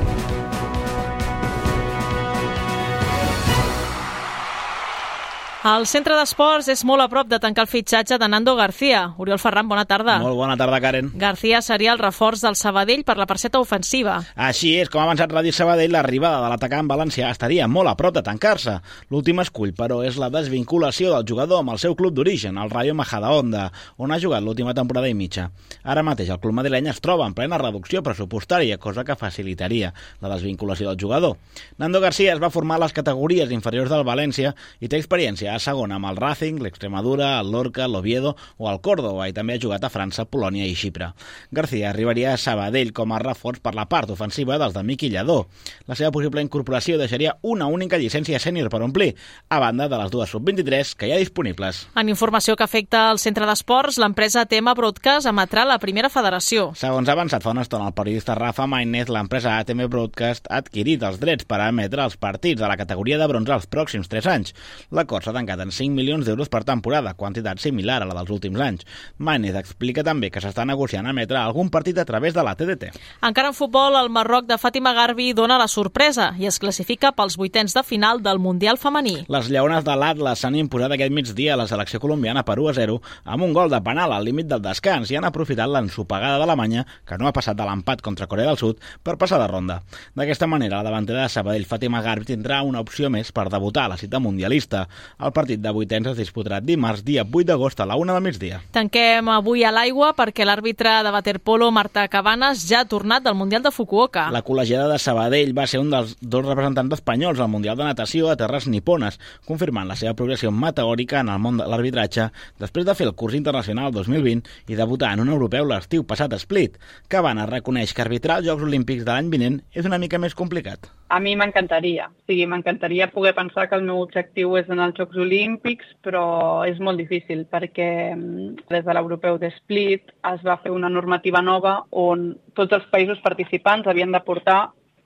El 5.63 5.86
centre 5.88 6.12
d'esports 6.20 6.67
és 6.67 6.82
molt 6.84 7.00
a 7.00 7.05
prop 7.08 7.29
de 7.32 7.38
tancar 7.39 7.63
el 7.63 7.70
fitxatge 7.72 8.17
de 8.20 8.27
Nando 8.27 8.51
García. 8.58 9.13
Oriol 9.15 9.39
Ferran, 9.39 9.70
bona 9.72 9.86
tarda. 9.88 10.17
Molt 10.20 10.36
bona 10.36 10.58
tarda, 10.60 10.82
Karen. 10.84 11.13
García 11.15 11.62
seria 11.63 11.93
el 11.93 12.01
reforç 12.01 12.41
del 12.43 12.58
Sabadell 12.60 13.05
per 13.08 13.15
la 13.15 13.24
perceta 13.25 13.62
ofensiva. 13.63 14.17
Així 14.36 14.74
és, 14.75 14.89
com 14.91 15.00
ha 15.00 15.05
avançat 15.08 15.32
Ràdio 15.32 15.53
Sabadell, 15.55 15.96
l'arribada 15.96 16.41
de 16.43 16.50
l'atacant 16.51 16.89
valencià 16.91 17.29
estaria 17.32 17.70
molt 17.72 17.88
a 17.88 17.93
prop 17.96 18.12
de 18.17 18.25
tancar-se. 18.25 18.74
L'últim 19.08 19.39
escull, 19.39 19.72
però, 19.77 20.01
és 20.03 20.17
la 20.20 20.27
desvinculació 20.34 21.13
del 21.13 21.24
jugador 21.32 21.63
amb 21.63 21.72
el 21.72 21.79
seu 21.79 21.96
club 21.96 22.12
d'origen, 22.20 22.60
el 22.60 22.74
Rayo 22.74 22.98
Majadahonda, 23.00 23.70
on 23.96 24.12
ha 24.12 24.20
jugat 24.20 24.43
l'última 24.43 24.75
temporada 24.75 25.08
i 25.08 25.15
mitja. 25.15 25.48
Ara 25.88 26.03
mateix 26.03 26.34
el 26.36 26.43
club 26.43 26.60
madrileny 26.60 26.91
es 26.91 27.00
troba 27.00 27.24
en 27.24 27.38
plena 27.39 27.62
reducció 27.63 28.03
pressupostària, 28.03 28.82
cosa 28.84 29.08
que 29.08 29.15
facilitaria 29.15 29.93
la 30.20 30.36
desvinculació 30.36 30.91
del 30.91 31.00
jugador. 31.00 31.39
Nando 31.79 32.03
García 32.03 32.36
es 32.36 32.43
va 32.43 32.51
formar 32.51 32.82
a 32.82 32.84
les 32.84 33.00
categories 33.00 33.55
inferiors 33.55 33.96
del 33.96 34.03
València 34.03 34.58
i 34.84 34.91
té 34.91 35.00
experiència 35.00 35.52
a 35.55 35.62
segona 35.63 36.00
amb 36.00 36.10
el 36.10 36.17
Racing, 36.17 36.62
l'Extremadura, 36.63 37.38
el 37.39 37.51
Lorca, 37.53 37.88
l'Oviedo 37.88 38.36
o 38.57 38.69
el 38.72 38.79
Córdoba 38.81 39.27
i 39.29 39.36
també 39.36 39.55
ha 39.57 39.62
jugat 39.62 39.83
a 39.86 39.91
França, 39.93 40.25
Polònia 40.25 40.65
i 40.65 40.75
Xipre. 40.75 41.12
García 41.51 41.89
arribaria 41.91 42.33
a 42.33 42.38
Sabadell 42.41 42.93
com 42.93 43.13
a 43.13 43.22
reforç 43.22 43.62
per 43.63 43.75
la 43.77 43.88
part 43.91 44.10
ofensiva 44.13 44.57
dels 44.62 44.74
de 44.74 44.83
Miqui 44.83 45.12
Lledó. 45.13 45.48
La 45.88 45.95
seva 45.95 46.12
possible 46.12 46.41
incorporació 46.41 46.98
deixaria 46.98 47.38
una 47.41 47.67
única 47.67 48.00
llicència 48.01 48.39
sènior 48.41 48.69
per 48.74 48.81
omplir, 48.86 49.13
a 49.50 49.60
banda 49.62 49.88
de 49.89 50.00
les 50.01 50.12
dues 50.12 50.33
sub-23 50.33 50.95
que 50.98 51.07
hi 51.10 51.13
ha 51.15 51.22
disponibles. 51.22 51.86
En 51.95 52.10
informació 52.10 52.55
que 52.57 52.65
afecta 52.65 53.05
el 53.12 53.22
centre 53.22 53.48
d'esports, 53.50 54.00
l'empresa 54.01 54.45
Tema 54.50 54.74
Broadcast 54.77 55.29
emetrà 55.29 55.65
la 55.69 55.79
primera 55.79 56.10
federació. 56.13 56.72
Segons 56.79 57.10
ha 57.10 57.17
avançat 57.17 57.43
fa 57.43 57.53
una 57.53 57.65
estona 57.65 57.89
el 57.89 57.98
periodista 57.98 58.36
Rafa 58.39 58.67
Maínez, 58.67 59.12
l'empresa 59.13 59.57
ATM 59.60 59.88
Broadcast 59.91 60.50
ha 60.50 60.62
adquirit 60.63 61.03
els 61.03 61.19
drets 61.22 61.48
per 61.50 61.62
emetre 61.67 62.03
els 62.05 62.17
partits 62.17 62.62
de 62.62 62.69
la 62.69 62.77
categoria 62.79 63.19
de 63.22 63.27
bronze 63.29 63.53
els 63.55 63.69
pròxims 63.69 64.10
3 64.12 64.29
anys. 64.33 64.53
L'acord 64.91 65.25
s'ha 65.25 65.36
tancat 65.43 65.59
en 65.59 65.71
5 65.71 65.93
milions 65.93 66.25
d'euros 66.25 66.50
per 66.50 66.63
temporada, 66.63 67.13
quantitat 67.19 67.59
similar 67.59 68.01
a 68.01 68.07
la 68.07 68.15
dels 68.15 68.31
últims 68.31 68.59
anys. 68.63 68.85
Maínez 69.17 69.55
explica 69.59 70.03
també 70.03 70.29
que 70.31 70.41
s'està 70.41 70.65
negociant 70.65 71.07
emetre 71.09 71.38
algun 71.38 71.69
partit 71.69 71.97
a 72.00 72.05
través 72.05 72.33
de 72.33 72.43
la 72.43 72.55
TDT. 72.55 72.93
Encara 73.21 73.51
en 73.51 73.57
futbol, 73.57 73.97
el 74.00 74.09
Marroc 74.09 74.47
de 74.47 74.57
Fàtima 74.57 74.93
Garbi 74.95 75.33
dona 75.33 75.57
la 75.59 75.67
sorpresa 75.67 76.31
i 76.39 76.47
es 76.47 76.59
classifica 76.59 77.12
pels 77.12 77.35
vuitens 77.38 77.75
de 77.75 77.83
final 77.83 78.23
del 78.23 78.39
Mundial 78.39 78.79
femení. 78.79 79.25
Les 79.27 79.50
lleones 79.51 79.83
de 79.83 79.95
l'Atlas 80.00 80.43
s'han 80.43 80.55
imposat 80.55 80.95
aquest 80.95 81.13
migdia 81.13 81.53
a 81.53 81.59
la 81.59 81.67
selecció 81.67 82.00
colombiana 82.00 82.45
per 82.47 82.59
1 82.59 82.71
a 82.71 82.75
0 82.79 83.00
amb 83.25 83.43
un 83.43 83.53
gol 83.53 83.71
de 83.71 83.81
penal 83.83 84.13
al 84.13 84.25
límit 84.25 84.47
del 84.47 84.63
descans 84.63 85.12
i 85.12 85.19
han 85.19 85.27
aprofitat 85.27 85.69
l'ensopegada 85.69 86.39
d'Alemanya, 86.39 86.85
que 87.05 87.17
no 87.19 87.27
ha 87.27 87.35
passat 87.35 87.57
de 87.57 87.67
l'empat 87.67 88.01
contra 88.01 88.27
Corea 88.27 88.51
del 88.51 88.62
Sud, 88.62 88.79
per 89.03 89.17
passar 89.19 89.41
de 89.41 89.50
ronda. 89.51 89.81
D'aquesta 90.15 90.47
manera, 90.47 90.79
la 90.79 90.89
davantera 90.89 91.25
de 91.25 91.33
Sabadell 91.33 91.67
Fàtima 91.67 92.01
Garbi 92.03 92.31
tindrà 92.31 92.62
una 92.63 92.81
opció 92.83 93.09
més 93.12 93.31
per 93.35 93.50
debutar 93.51 93.85
a 93.85 93.93
la 93.93 94.00
cita 94.00 94.21
mundialista. 94.23 94.88
El 95.19 95.32
partit 95.33 95.61
de 95.61 95.71
vuitens 95.73 96.07
es 96.13 96.17
disputarà 96.17 96.61
dimarts, 96.61 97.03
dia 97.03 97.25
8 97.25 97.47
d'agost 97.49 97.81
a 97.81 97.87
la 97.89 97.97
1 97.99 98.13
del 98.13 98.23
migdia. 98.23 98.61
Tanquem 98.71 99.29
avui 99.33 99.65
a 99.65 99.71
l'aigua 99.73 100.13
perquè 100.17 100.45
l'àrbitre 100.45 100.99
de 101.03 101.11
waterpolo 101.13 101.71
Marta 101.75 102.05
Cabanes 102.07 102.63
ja 102.69 102.83
ha 102.83 102.89
tornat 102.89 103.25
del 103.25 103.35
Mundial 103.35 103.63
de 103.63 103.71
Fukuoka. 103.71 104.29
La 104.31 104.43
col·legiada 104.45 104.87
de 104.91 104.99
Sabadell 105.01 105.55
va 105.57 105.67
ser 105.67 105.81
un 105.81 105.91
dels 105.93 106.15
dos 106.21 106.45
representants 106.45 106.99
espanyols 106.99 107.41
al 107.41 107.51
Mundial 107.51 107.77
de 107.77 107.87
Natació 107.89 108.29
a 108.29 108.37
terres 108.39 108.67
nipones, 108.67 109.19
confirmant 109.45 109.89
la 109.89 109.97
seva 109.99 110.15
progressió 110.17 110.51
meteòrica 110.51 111.21
en 111.21 111.33
el 111.33 111.41
món 111.41 111.59
de 111.59 111.67
l'arbitratge 111.67 112.29
després 112.61 112.85
de 112.85 112.95
fer 112.95 113.09
el 113.09 113.15
curs 113.19 113.37
internacional 113.37 113.91
2020 113.91 114.71
i 114.71 114.79
debutar 114.79 115.13
en 115.13 115.25
un 115.25 115.34
europeu 115.34 115.65
l'estiu 115.67 116.05
passat 116.08 116.34
a 116.34 116.41
Split. 116.41 116.77
Cabanes 117.10 117.49
reconeix 117.49 117.93
que 117.93 118.05
arbitrar 118.05 118.39
els 118.39 118.49
Jocs 118.49 118.67
Olímpics 118.69 119.05
de 119.05 119.12
l'any 119.12 119.31
vinent 119.34 119.62
és 119.73 119.89
una 119.89 119.99
mica 120.01 120.19
més 120.21 120.36
complicat. 120.38 120.89
A 121.13 121.19
mi 121.21 121.36
m'encantaria. 121.38 122.08
O 122.10 122.25
sigui, 122.25 122.45
m'encantaria 122.49 123.12
poder 123.13 123.36
pensar 123.38 123.67
que 123.69 123.77
el 123.77 123.84
meu 123.86 123.99
objectiu 124.01 124.55
és 124.58 124.69
anar 124.69 124.88
als 124.89 124.97
Jocs 124.97 125.19
Olímpics, 125.23 125.88
però 126.05 126.25
és 126.69 126.79
molt 126.83 127.01
difícil 127.01 127.45
perquè 127.49 127.89
mm, 128.13 128.69
des 128.69 128.86
de 128.86 128.95
l'europeu 128.95 129.39
de 129.41 129.49
Split 129.57 130.13
es 130.33 130.45
va 130.45 130.59
fer 130.63 130.71
una 130.75 130.91
normativa 130.91 131.41
nova 131.41 131.79
on 131.89 132.31
tots 132.53 132.77
els 132.77 132.88
països 132.93 133.21
participants 133.25 133.88
havien 133.88 134.13
de 134.13 134.21
portar, 134.23 134.62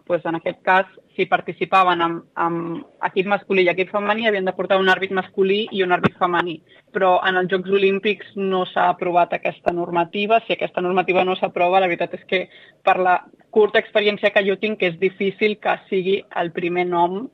doncs 0.08 0.26
en 0.26 0.38
aquest 0.40 0.62
cas, 0.64 0.88
si 1.16 1.26
participaven 1.28 2.02
amb, 2.02 2.24
amb 2.40 3.06
equip 3.10 3.28
masculí 3.28 3.66
i 3.66 3.72
equip 3.72 3.92
femení, 3.92 4.28
havien 4.28 4.46
de 4.48 4.54
portar 4.56 4.78
un 4.80 4.90
àrbit 4.94 5.12
masculí 5.12 5.66
i 5.72 5.84
un 5.84 5.92
àrbit 5.96 6.16
femení. 6.20 6.60
Però 6.96 7.18
en 7.28 7.40
els 7.42 7.50
Jocs 7.52 7.74
Olímpics 7.80 8.36
no 8.38 8.64
s'ha 8.70 8.88
aprovat 8.94 9.34
aquesta 9.36 9.74
normativa. 9.74 10.40
Si 10.46 10.54
aquesta 10.54 10.82
normativa 10.82 11.26
no 11.28 11.36
s'aprova, 11.36 11.82
la 11.82 11.90
veritat 11.90 12.16
és 12.20 12.24
que 12.30 12.44
per 12.86 12.98
la 13.02 13.18
curta 13.52 13.82
experiència 13.84 14.32
que 14.32 14.46
jo 14.48 14.56
tinc, 14.62 14.80
que 14.80 14.94
és 14.94 15.00
difícil 15.02 15.58
que 15.60 15.76
sigui 15.90 16.22
el 16.40 16.54
primer 16.56 16.88
nom 16.88 17.26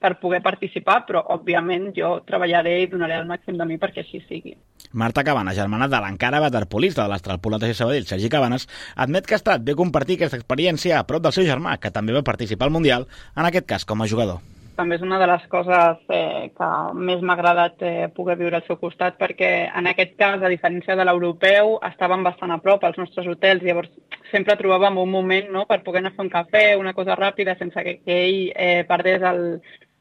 per 0.00 0.16
poder 0.20 0.40
participar, 0.42 1.02
però 1.06 1.22
òbviament 1.36 1.90
jo 1.96 2.14
treballaré 2.26 2.78
i 2.82 2.88
donaré 2.90 3.18
el 3.20 3.28
màxim 3.28 3.58
de 3.58 3.66
mi 3.68 3.76
perquè 3.80 4.02
així 4.04 4.22
sigui. 4.26 4.56
Marta 4.92 5.24
Cabanes, 5.24 5.58
germana 5.58 5.90
de 5.92 6.00
l'encara 6.02 6.40
waterpolista 6.40 7.04
de 7.04 7.12
l'Estralpola 7.12 7.60
de 7.60 7.74
Sabadell, 7.74 8.08
Sergi 8.08 8.30
Cabanes, 8.32 8.66
admet 8.96 9.28
que 9.28 9.36
ha 9.36 9.42
estat 9.42 9.66
bé 9.66 9.76
compartir 9.76 10.16
aquesta 10.16 10.40
experiència 10.40 10.98
a 10.98 11.04
prop 11.06 11.22
del 11.22 11.36
seu 11.36 11.44
germà, 11.44 11.76
que 11.76 11.92
també 11.92 12.16
va 12.16 12.24
participar 12.26 12.66
al 12.70 12.74
Mundial, 12.78 13.06
en 13.36 13.50
aquest 13.50 13.68
cas 13.68 13.84
com 13.84 14.00
a 14.00 14.08
jugador 14.08 14.40
també 14.80 14.96
és 14.96 15.02
una 15.04 15.18
de 15.20 15.26
les 15.28 15.42
coses 15.52 15.98
eh, 16.08 16.50
que 16.56 16.68
més 16.96 17.20
m'ha 17.20 17.34
agradat 17.36 17.82
eh, 17.84 18.06
poder 18.16 18.38
viure 18.40 18.56
al 18.56 18.64
seu 18.64 18.78
costat 18.80 19.18
perquè 19.20 19.50
en 19.76 19.90
aquest 19.90 20.14
cas, 20.20 20.40
a 20.40 20.52
diferència 20.52 20.96
de 20.96 21.04
l'europeu, 21.04 21.74
estàvem 21.90 22.24
bastant 22.24 22.54
a 22.54 22.60
prop 22.64 22.86
als 22.88 22.96
nostres 23.00 23.28
hotels, 23.28 23.66
llavors 23.66 23.92
sempre 24.30 24.56
trobàvem 24.56 24.96
un 25.02 25.12
moment 25.12 25.52
no, 25.52 25.66
per 25.68 25.82
poder 25.84 26.00
anar 26.00 26.14
a 26.14 26.16
fer 26.16 26.24
un 26.24 26.32
cafè, 26.32 26.64
una 26.80 26.94
cosa 26.96 27.18
ràpida, 27.18 27.58
sense 27.60 27.84
que, 27.84 27.98
que 28.06 28.18
ell 28.24 28.40
eh, 28.54 28.82
perdés 28.88 29.26
el, 29.32 29.44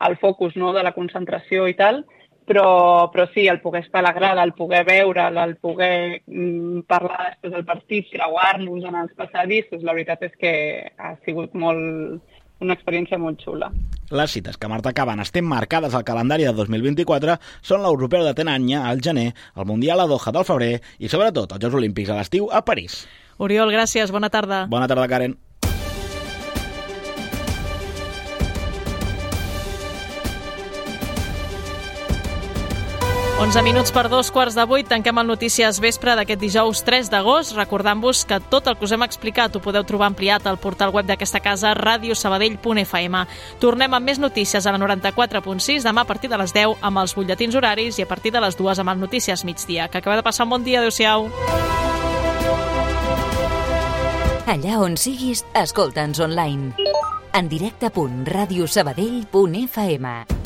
el 0.08 0.18
focus 0.18 0.56
no, 0.56 0.72
de 0.74 0.84
la 0.86 0.96
concentració 0.96 1.68
i 1.68 1.76
tal, 1.78 2.04
però, 2.50 3.12
però 3.14 3.28
sí, 3.34 3.46
el 3.48 3.62
poder 3.62 3.84
estar 3.84 4.02
a 4.02 4.08
la 4.08 4.14
grada, 4.14 4.44
el 4.44 4.56
poder 4.58 4.82
veure'l, 4.88 5.38
el 5.38 5.56
poder 5.62 6.24
mm, 6.26 6.82
parlar 6.90 7.28
després 7.28 7.54
del 7.54 7.66
partit, 7.68 8.08
creuar-nos 8.10 8.88
en 8.90 8.98
els 9.04 9.14
passadissos, 9.18 9.84
la 9.86 9.94
veritat 9.94 10.26
és 10.26 10.34
que 10.42 10.54
ha 10.98 11.14
sigut 11.28 11.54
molt, 11.54 12.24
una 12.60 12.74
experiència 12.74 13.20
molt 13.22 13.44
xula. 13.46 13.70
Les 14.10 14.34
cites 14.34 14.58
que 14.58 14.72
Marta 14.72 14.96
Cabanes 14.98 15.30
té 15.32 15.44
marcades 15.46 15.94
al 15.94 16.08
calendari 16.08 16.48
de 16.48 16.56
2024 16.58 17.38
són 17.62 17.86
l'Europeu 17.86 18.26
de 18.26 18.34
Tenanya 18.34 18.88
al 18.90 19.04
gener, 19.06 19.30
el 19.56 19.70
Mundial 19.70 20.02
a 20.02 20.08
Doha 20.10 20.34
del 20.34 20.48
febrer 20.48 20.72
i, 20.98 21.06
sobretot, 21.06 21.54
els 21.54 21.62
Jocs 21.62 21.78
Olímpics 21.78 22.10
a 22.10 22.18
l'estiu 22.18 22.50
a 22.50 22.64
París. 22.66 23.04
Oriol, 23.38 23.70
gràcies. 23.72 24.10
Bona 24.12 24.34
tarda. 24.34 24.66
Bona 24.74 24.90
tarda, 24.90 25.06
Karen. 25.08 25.38
11 33.39 33.63
minuts 33.63 33.88
per 33.95 34.12
dos 34.12 34.28
quarts 34.36 34.52
de 34.52 34.67
vuit, 34.67 34.84
tanquem 34.84 35.15
el 35.21 35.30
Notícies 35.30 35.78
Vespre 35.80 36.12
d'aquest 36.19 36.41
dijous 36.41 36.82
3 36.84 37.08
d'agost, 37.08 37.54
recordant-vos 37.56 38.25
que 38.28 38.36
tot 38.52 38.67
el 38.67 38.75
que 38.75 38.84
us 38.84 38.91
hem 38.91 38.99
explicat 39.06 39.54
ho 39.56 39.62
podeu 39.63 39.86
trobar 39.88 40.10
ampliat 40.12 40.43
al 40.43 40.60
portal 40.60 40.91
web 40.91 41.08
d'aquesta 41.08 41.39
casa, 41.39 41.71
radiosabadell.fm. 41.80 43.15
Tornem 43.63 43.95
amb 43.95 44.04
més 44.12 44.19
notícies 44.19 44.67
a 44.67 44.75
la 44.75 44.82
94.6 44.84 45.88
demà 45.88 46.04
a 46.04 46.10
partir 46.10 46.28
de 46.30 46.36
les 46.41 46.52
10 46.52 46.84
amb 46.84 46.99
els 46.99 47.15
butlletins 47.15 47.56
horaris 47.56 47.95
i 47.95 48.04
a 48.04 48.12
partir 48.12 48.36
de 48.36 48.43
les 48.43 48.60
2 48.60 48.84
amb 48.84 48.91
el 48.91 48.99
Notícies 48.99 49.47
migdia. 49.47 49.88
Que 49.88 50.04
acabeu 50.04 50.19
de 50.19 50.28
passar 50.28 50.43
un 50.43 50.52
bon 50.58 50.67
dia. 50.67 50.84
Adéu-siau. 50.84 51.32
Allà 54.52 54.84
on 54.84 54.99
siguis, 54.99 55.47
escolta'ns 55.56 56.19
online. 56.19 56.75
En 57.32 57.47
directe.radiosabadell.fm 57.47 60.38